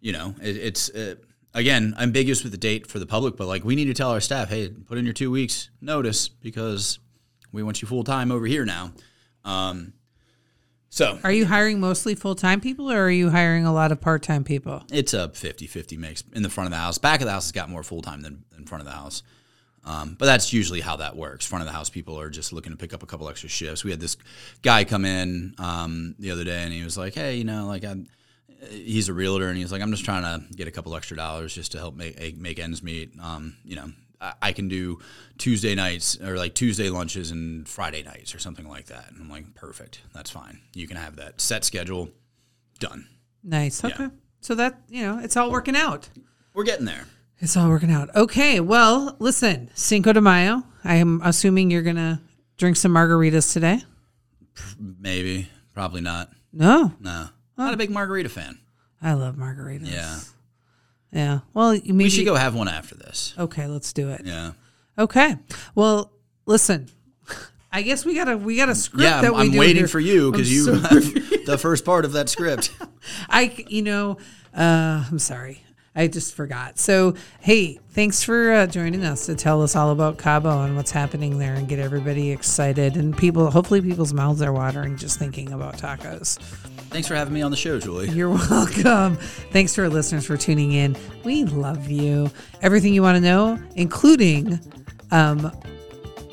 you 0.00 0.12
know, 0.12 0.34
it, 0.42 0.56
it's 0.56 0.90
uh 0.90 1.14
again 1.54 1.94
ambiguous 1.98 2.42
with 2.42 2.52
the 2.52 2.58
date 2.58 2.86
for 2.86 2.98
the 2.98 3.06
public, 3.06 3.36
but 3.36 3.46
like 3.46 3.64
we 3.64 3.74
need 3.76 3.86
to 3.86 3.94
tell 3.94 4.10
our 4.10 4.20
staff, 4.20 4.48
hey, 4.50 4.68
put 4.68 4.98
in 4.98 5.04
your 5.04 5.14
two 5.14 5.30
weeks 5.30 5.70
notice 5.80 6.28
because 6.28 6.98
we 7.52 7.62
want 7.62 7.80
you 7.80 7.88
full 7.88 8.04
time 8.04 8.30
over 8.32 8.46
here 8.46 8.64
now. 8.64 8.92
Um, 9.44 9.92
so 10.90 11.18
Are 11.24 11.32
you 11.32 11.46
hiring 11.46 11.80
mostly 11.80 12.14
full 12.14 12.34
time 12.36 12.60
people, 12.60 12.90
or 12.90 12.98
are 13.06 13.10
you 13.10 13.30
hiring 13.30 13.66
a 13.66 13.72
lot 13.72 13.90
of 13.92 14.00
part 14.00 14.22
time 14.22 14.44
people? 14.44 14.82
it's 14.92 15.12
a 15.12 15.28
50-50 15.28 15.98
mix 15.98 16.22
in 16.32 16.42
the 16.42 16.50
front 16.50 16.66
of 16.66 16.70
the 16.70 16.76
house. 16.78 16.98
Back 16.98 17.20
of 17.20 17.26
the 17.26 17.32
house 17.32 17.46
has 17.46 17.52
got 17.52 17.68
more 17.68 17.82
full 17.82 18.00
time 18.02 18.22
than 18.22 18.44
in 18.56 18.64
front 18.64 18.82
of 18.82 18.86
the 18.86 18.94
house. 18.94 19.22
Um, 19.86 20.16
but 20.18 20.24
that's 20.26 20.52
usually 20.52 20.80
how 20.80 20.96
that 20.96 21.14
works. 21.16 21.44
Front 21.44 21.62
of 21.62 21.66
the 21.66 21.72
house 21.72 21.90
people 21.90 22.18
are 22.18 22.30
just 22.30 22.52
looking 22.52 22.72
to 22.72 22.78
pick 22.78 22.94
up 22.94 23.02
a 23.02 23.06
couple 23.06 23.28
extra 23.28 23.50
shifts. 23.50 23.84
We 23.84 23.90
had 23.90 24.00
this 24.00 24.16
guy 24.62 24.84
come 24.84 25.04
in 25.04 25.54
um, 25.58 26.14
the 26.18 26.30
other 26.30 26.42
day, 26.44 26.62
and 26.62 26.72
he 26.72 26.82
was 26.82 26.96
like, 26.96 27.14
"Hey, 27.14 27.36
you 27.36 27.44
know, 27.44 27.66
like 27.66 27.84
I'm." 27.84 28.06
He's 28.70 29.08
a 29.08 29.14
realtor, 29.14 29.48
and 29.48 29.56
he's 29.58 29.72
like, 29.72 29.82
"I'm 29.82 29.90
just 29.90 30.04
trying 30.04 30.22
to 30.22 30.54
get 30.54 30.68
a 30.68 30.70
couple 30.70 30.94
extra 30.96 31.16
dollars 31.16 31.54
just 31.54 31.72
to 31.72 31.78
help 31.78 31.94
make 31.94 32.38
make 32.38 32.58
ends 32.58 32.82
meet." 32.82 33.10
Um, 33.20 33.56
you 33.64 33.76
know, 33.76 33.92
I, 34.20 34.34
I 34.42 34.52
can 34.52 34.68
do 34.68 34.98
Tuesday 35.38 35.74
nights 35.74 36.20
or 36.20 36.36
like 36.36 36.54
Tuesday 36.54 36.90
lunches 36.90 37.30
and 37.30 37.68
Friday 37.68 38.02
nights 38.02 38.34
or 38.34 38.38
something 38.38 38.68
like 38.68 38.86
that. 38.86 39.10
And 39.10 39.20
I'm 39.20 39.30
like, 39.30 39.54
"Perfect, 39.54 40.00
that's 40.14 40.30
fine. 40.30 40.60
You 40.74 40.86
can 40.86 40.96
have 40.96 41.16
that 41.16 41.40
set 41.40 41.64
schedule. 41.64 42.10
Done. 42.78 43.06
Nice. 43.42 43.84
Okay. 43.84 44.08
So 44.40 44.54
that 44.56 44.80
you 44.88 45.02
know, 45.02 45.18
it's 45.18 45.36
all 45.36 45.50
working 45.50 45.76
out. 45.76 46.08
We're 46.52 46.64
getting 46.64 46.86
there." 46.86 47.06
It's 47.40 47.56
all 47.56 47.68
working 47.68 47.90
out. 47.90 48.14
Okay. 48.14 48.60
Well, 48.60 49.16
listen, 49.18 49.68
Cinco 49.74 50.12
de 50.12 50.20
Mayo. 50.20 50.62
I 50.84 50.96
am 50.96 51.20
assuming 51.24 51.70
you're 51.70 51.82
gonna 51.82 52.22
drink 52.56 52.76
some 52.76 52.92
margaritas 52.92 53.52
today. 53.52 53.82
Maybe, 54.78 55.48
probably 55.72 56.00
not. 56.00 56.30
No, 56.52 56.92
No, 57.00 57.28
not 57.56 57.74
a 57.74 57.76
big 57.76 57.90
margarita 57.90 58.28
fan. 58.28 58.58
I 59.02 59.12
love 59.14 59.36
margaritas. 59.36 59.90
Yeah, 59.92 60.18
Yeah. 61.12 61.40
Well, 61.52 61.74
you 61.74 61.92
maybe 61.94 62.04
we 62.04 62.10
should 62.10 62.24
go 62.24 62.34
have 62.36 62.54
one 62.54 62.68
after 62.68 62.94
this. 62.94 63.34
Okay, 63.38 63.66
let's 63.66 63.92
do 63.92 64.10
it. 64.10 64.22
Yeah, 64.24 64.52
Okay. 64.98 65.36
Well, 65.74 66.10
listen. 66.46 66.88
I 67.72 67.82
guess 67.82 68.04
we 68.04 68.14
got 68.14 68.28
a 68.28 68.36
we 68.38 68.56
got 68.56 68.68
a 68.68 68.74
script 68.74 69.02
yeah. 69.02 69.20
that 69.22 69.26
I'm, 69.32 69.34
we 69.34 69.40
I'm 69.46 69.50
do 69.50 69.58
waiting 69.58 69.76
here. 69.78 69.88
for 69.88 69.98
you 69.98 70.30
because 70.30 70.50
you 70.52 70.64
so- 70.64 70.74
the 71.46 71.58
first 71.58 71.84
part 71.84 72.04
of 72.04 72.12
that 72.12 72.28
script. 72.28 72.70
I, 73.28 73.52
you 73.68 73.82
know, 73.82 74.18
uh, 74.56 75.04
I'm 75.10 75.18
sorry. 75.18 75.63
I 75.96 76.08
just 76.08 76.34
forgot. 76.34 76.78
So, 76.78 77.14
hey, 77.40 77.78
thanks 77.90 78.22
for 78.22 78.50
uh, 78.52 78.66
joining 78.66 79.04
us 79.04 79.26
to 79.26 79.36
tell 79.36 79.62
us 79.62 79.76
all 79.76 79.90
about 79.90 80.18
Cabo 80.18 80.62
and 80.62 80.76
what's 80.76 80.90
happening 80.90 81.38
there 81.38 81.54
and 81.54 81.68
get 81.68 81.78
everybody 81.78 82.32
excited. 82.32 82.96
And 82.96 83.16
people, 83.16 83.48
hopefully, 83.50 83.80
people's 83.80 84.12
mouths 84.12 84.42
are 84.42 84.52
watering 84.52 84.96
just 84.96 85.18
thinking 85.18 85.52
about 85.52 85.76
tacos. 85.76 86.38
Thanks 86.90 87.06
for 87.06 87.14
having 87.14 87.32
me 87.32 87.42
on 87.42 87.50
the 87.50 87.56
show, 87.56 87.78
Julie. 87.78 88.10
You're 88.10 88.30
welcome. 88.30 89.16
Thanks 89.52 89.74
to 89.74 89.82
our 89.82 89.88
listeners 89.88 90.26
for 90.26 90.36
tuning 90.36 90.72
in. 90.72 90.96
We 91.22 91.44
love 91.44 91.88
you. 91.88 92.30
Everything 92.60 92.92
you 92.92 93.02
want 93.02 93.16
to 93.16 93.20
know, 93.20 93.60
including 93.76 94.58
um, 95.12 95.52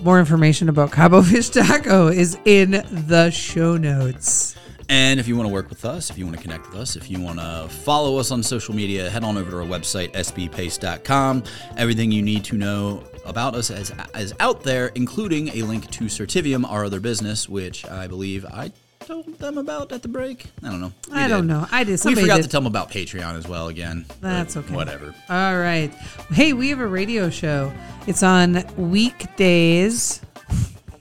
more 0.01 0.19
information 0.19 0.69
about 0.69 0.91
Cabo 0.91 1.21
Fish 1.21 1.49
Taco, 1.49 2.07
is 2.07 2.37
in 2.45 2.71
the 2.91 3.29
show 3.29 3.77
notes. 3.77 4.55
And 4.91 5.21
if 5.21 5.27
you 5.29 5.37
want 5.37 5.47
to 5.47 5.53
work 5.53 5.69
with 5.69 5.85
us, 5.85 6.09
if 6.09 6.17
you 6.17 6.25
want 6.25 6.35
to 6.35 6.43
connect 6.43 6.69
with 6.69 6.77
us, 6.77 6.97
if 6.97 7.09
you 7.09 7.21
want 7.21 7.39
to 7.39 7.69
follow 7.69 8.17
us 8.17 8.29
on 8.29 8.43
social 8.43 8.75
media, 8.75 9.09
head 9.09 9.23
on 9.23 9.37
over 9.37 9.49
to 9.51 9.57
our 9.59 9.63
website, 9.63 10.11
sbpace.com. 10.11 11.43
Everything 11.77 12.11
you 12.11 12.21
need 12.21 12.43
to 12.43 12.57
know 12.57 13.01
about 13.25 13.55
us 13.55 13.69
is, 13.69 13.93
is 14.15 14.33
out 14.41 14.63
there, 14.63 14.87
including 14.95 15.47
a 15.55 15.61
link 15.61 15.89
to 15.91 16.03
Certivium, 16.05 16.69
our 16.69 16.83
other 16.83 16.99
business, 16.99 17.47
which 17.47 17.87
I 17.87 18.07
believe 18.07 18.43
I 18.45 18.73
told 18.99 19.33
them 19.39 19.57
about 19.57 19.93
at 19.93 20.01
the 20.01 20.09
break. 20.09 20.47
I 20.61 20.67
don't 20.67 20.81
know. 20.81 20.91
We 21.09 21.17
I 21.17 21.29
don't 21.29 21.47
know. 21.47 21.65
I 21.71 21.85
did. 21.85 21.91
We 21.91 21.97
Somebody 21.97 22.23
forgot 22.23 22.35
did. 22.35 22.43
to 22.43 22.49
tell 22.49 22.59
them 22.59 22.67
about 22.67 22.91
Patreon 22.91 23.37
as 23.37 23.47
well 23.47 23.69
again. 23.69 24.05
That's 24.19 24.57
okay. 24.57 24.75
Whatever. 24.75 25.15
All 25.29 25.57
right. 25.57 25.89
Hey, 26.33 26.51
we 26.51 26.67
have 26.67 26.81
a 26.81 26.87
radio 26.87 27.29
show. 27.29 27.71
It's 28.07 28.23
on 28.23 28.65
weekdays. 28.75 30.21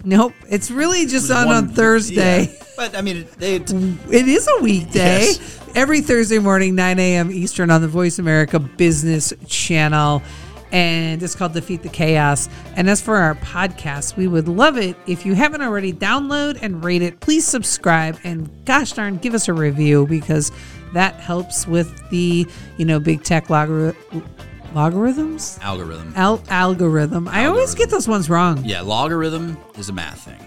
Nope. 0.04 0.34
It's 0.48 0.70
really 0.70 1.06
just 1.06 1.30
on 1.30 1.46
One- 1.46 1.56
on 1.56 1.68
Thursday. 1.68 2.44
yeah. 2.46 2.64
But 2.76 2.96
I 2.96 3.02
mean, 3.02 3.18
it, 3.18 3.32
they, 3.32 3.56
It 4.10 4.28
is 4.28 4.48
a 4.58 4.62
weekday. 4.62 5.26
Yes. 5.26 5.58
Every 5.74 6.00
Thursday 6.00 6.38
morning, 6.38 6.74
9 6.74 6.98
a.m. 6.98 7.30
Eastern 7.30 7.70
on 7.70 7.80
the 7.82 7.88
Voice 7.88 8.18
America 8.18 8.58
Business 8.58 9.32
Channel. 9.46 10.22
And 10.72 11.20
it's 11.22 11.34
called 11.34 11.52
Defeat 11.52 11.82
the 11.82 11.88
Chaos. 11.88 12.48
And 12.76 12.88
as 12.88 13.00
for 13.02 13.16
our 13.16 13.34
podcast, 13.36 14.16
we 14.16 14.28
would 14.28 14.46
love 14.48 14.78
it 14.78 14.96
if 15.06 15.26
you 15.26 15.34
haven't 15.34 15.62
already 15.62 15.92
download 15.92 16.58
and 16.62 16.82
rate 16.84 17.02
it. 17.02 17.18
Please 17.20 17.44
subscribe 17.44 18.16
and 18.24 18.48
gosh 18.64 18.92
darn, 18.92 19.16
give 19.18 19.34
us 19.34 19.48
a 19.48 19.52
review 19.52 20.06
because 20.06 20.52
that 20.94 21.14
helps 21.16 21.66
with 21.66 22.08
the, 22.10 22.46
you 22.78 22.84
know, 22.84 23.00
big 23.00 23.22
tech 23.24 23.48
logor- 23.48 23.96
logarithms? 24.74 25.58
algorithm. 25.62 26.12
Al- 26.16 26.42
algorithm. 26.48 27.28
I 27.28 27.46
always 27.46 27.70
Algorithm. 27.70 27.78
get 27.78 27.90
those 27.90 28.08
ones 28.08 28.30
wrong. 28.30 28.64
Yeah, 28.64 28.80
logarithm 28.82 29.56
is 29.76 29.88
a 29.88 29.92
math 29.92 30.20
thing. 30.22 30.38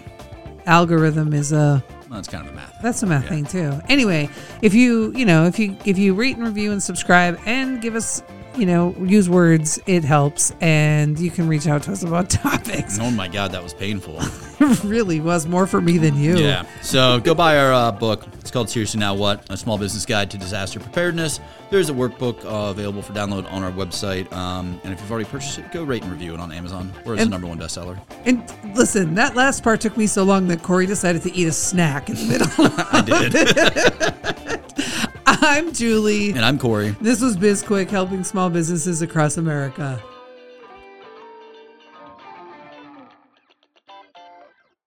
Algorithm 0.66 1.32
is 1.34 1.52
a 1.52 1.82
Well, 2.08 2.18
it's 2.18 2.28
kind 2.28 2.46
of 2.46 2.52
a 2.52 2.56
math. 2.56 2.70
Thing. 2.70 2.78
That's 2.82 3.02
a 3.02 3.06
math 3.06 3.28
thing 3.28 3.44
too. 3.44 3.72
Anyway, 3.88 4.28
if 4.62 4.72
you 4.74 5.12
you 5.14 5.24
know 5.26 5.44
if 5.46 5.58
you 5.58 5.76
if 5.84 5.98
you 5.98 6.14
rate 6.14 6.36
and 6.36 6.44
review 6.46 6.72
and 6.72 6.82
subscribe 6.82 7.38
and 7.46 7.80
give 7.82 7.94
us 7.94 8.22
you 8.56 8.66
know 8.66 8.94
use 9.00 9.28
words, 9.28 9.78
it 9.86 10.04
helps, 10.04 10.52
and 10.60 11.18
you 11.18 11.30
can 11.30 11.48
reach 11.48 11.66
out 11.66 11.82
to 11.84 11.92
us 11.92 12.02
about 12.02 12.30
topics. 12.30 12.98
Oh 13.00 13.10
my 13.10 13.28
god, 13.28 13.52
that 13.52 13.62
was 13.62 13.74
painful. 13.74 14.16
it 14.20 14.84
really 14.84 15.20
was 15.20 15.46
more 15.46 15.66
for 15.66 15.80
me 15.80 15.98
than 15.98 16.16
you. 16.16 16.36
Yeah. 16.36 16.64
So 16.82 17.20
go 17.20 17.34
buy 17.34 17.58
our 17.58 17.72
uh, 17.72 17.92
book. 17.92 18.26
It's 18.40 18.50
called 18.50 18.68
Seriously 18.70 19.00
Now 19.00 19.14
What? 19.14 19.50
A 19.50 19.56
Small 19.56 19.78
Business 19.78 20.06
Guide 20.06 20.30
to 20.30 20.38
Disaster 20.38 20.78
Preparedness. 20.80 21.40
There's 21.70 21.90
a 21.90 21.94
workbook 21.94 22.44
uh, 22.44 22.70
available 22.70 23.02
for 23.02 23.12
download 23.12 23.50
on 23.50 23.62
our 23.64 23.72
website. 23.72 24.30
Um, 24.32 24.80
and 24.84 24.92
if 24.92 25.00
you've 25.00 25.10
already 25.10 25.28
purchased 25.28 25.58
it, 25.58 25.72
go 25.72 25.82
rate 25.82 26.02
and 26.02 26.12
review 26.12 26.34
it 26.34 26.40
on 26.40 26.52
Amazon, 26.52 26.92
where 27.04 27.14
it's 27.14 27.24
the 27.24 27.30
number 27.30 27.46
one 27.46 27.58
bestseller. 27.58 27.98
And 28.24 28.44
listen, 28.76 29.14
that 29.14 29.34
last 29.34 29.62
part 29.64 29.80
took 29.80 29.96
me 29.96 30.06
so 30.06 30.22
long 30.24 30.46
that 30.48 30.62
Corey 30.62 30.86
decided 30.86 31.22
to 31.22 31.32
eat 31.32 31.46
a 31.46 31.52
snack 31.52 32.08
in 32.10 32.16
the 32.16 32.24
middle. 32.26 32.48
I 32.58 33.00
did. 34.30 34.43
I'm 35.40 35.72
Julie. 35.72 36.30
and 36.30 36.44
I'm 36.44 36.58
Corey. 36.58 36.90
This 37.00 37.20
was 37.20 37.36
BizQuick 37.36 37.90
helping 37.90 38.24
small 38.24 38.50
businesses 38.50 39.02
across 39.02 39.36
America. 39.36 40.02